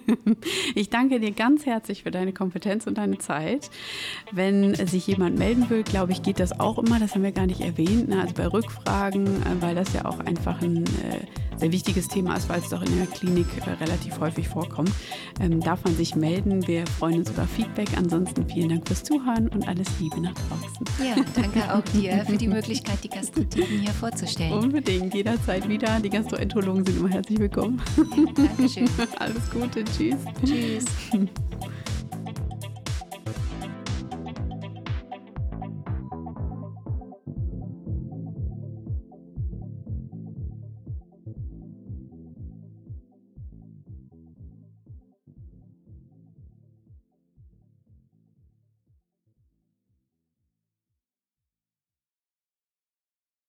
ich 0.74 0.90
danke 0.90 1.20
dir 1.20 1.32
ganz 1.32 1.66
herzlich 1.66 2.02
für 2.02 2.10
deine 2.10 2.32
Kompetenz 2.32 2.86
und 2.86 2.98
deine 2.98 3.18
Zeit. 3.18 3.70
Wenn 4.32 4.74
sich 4.74 5.06
jemand 5.06 5.38
melden 5.38 5.70
will, 5.70 5.82
glaube 5.82 6.12
ich, 6.12 6.22
geht 6.22 6.40
das 6.40 6.58
auch 6.58 6.78
immer, 6.78 6.98
das 6.98 7.14
haben 7.14 7.22
wir 7.22 7.32
gar 7.32 7.46
nicht 7.46 7.60
erwähnt, 7.60 8.08
ne? 8.08 8.20
also 8.20 8.34
bei 8.34 8.46
Rückfragen, 8.46 9.26
äh, 9.26 9.60
weil 9.60 9.74
das 9.74 9.92
ja 9.92 10.04
auch 10.06 10.18
einfach 10.20 10.60
ein 10.60 10.84
äh, 10.84 11.26
sehr 11.60 11.72
wichtiges 11.72 12.08
Thema 12.08 12.36
ist, 12.36 12.48
weil 12.48 12.60
es 12.60 12.70
doch 12.70 12.82
in 12.82 12.96
der 12.96 13.06
Klinik 13.06 13.46
äh, 13.66 13.70
relativ 13.82 14.18
häufig 14.18 14.48
vorkommt. 14.48 14.90
Ähm, 15.40 15.60
darf 15.60 15.84
man 15.84 15.94
sich 15.94 16.16
melden. 16.16 16.66
Wir 16.66 16.86
freuen 16.86 17.18
uns 17.18 17.30
über 17.30 17.46
Feedback. 17.46 17.88
Ansonsten 17.96 18.48
vielen 18.48 18.70
Dank 18.70 18.88
fürs 18.88 19.04
Zuhören 19.04 19.48
und 19.48 19.68
alles 19.68 19.86
Liebe 20.00 20.20
nach 20.20 20.34
draußen. 20.34 20.86
Ja, 21.04 21.22
danke 21.34 21.74
auch 21.74 21.84
dir 21.92 22.24
für 22.26 22.36
die 22.36 22.48
Möglichkeit, 22.48 23.04
die 23.04 23.08
Gastroenterologen 23.08 23.80
hier 23.80 23.92
vorzustellen. 23.92 24.52
Unbedingt, 24.52 25.14
jederzeit 25.14 25.68
wieder. 25.68 26.00
Die 26.00 26.10
Gastroenterologen 26.40 26.86
sind 26.86 26.98
immer 26.98 27.08
herzlich 27.10 27.38
willkommen. 27.38 27.82
Dankeschön. 28.34 28.88
Alles 29.18 29.50
Gute, 29.50 29.84
tschüss. 29.84 30.16
Tschüss. 30.42 30.86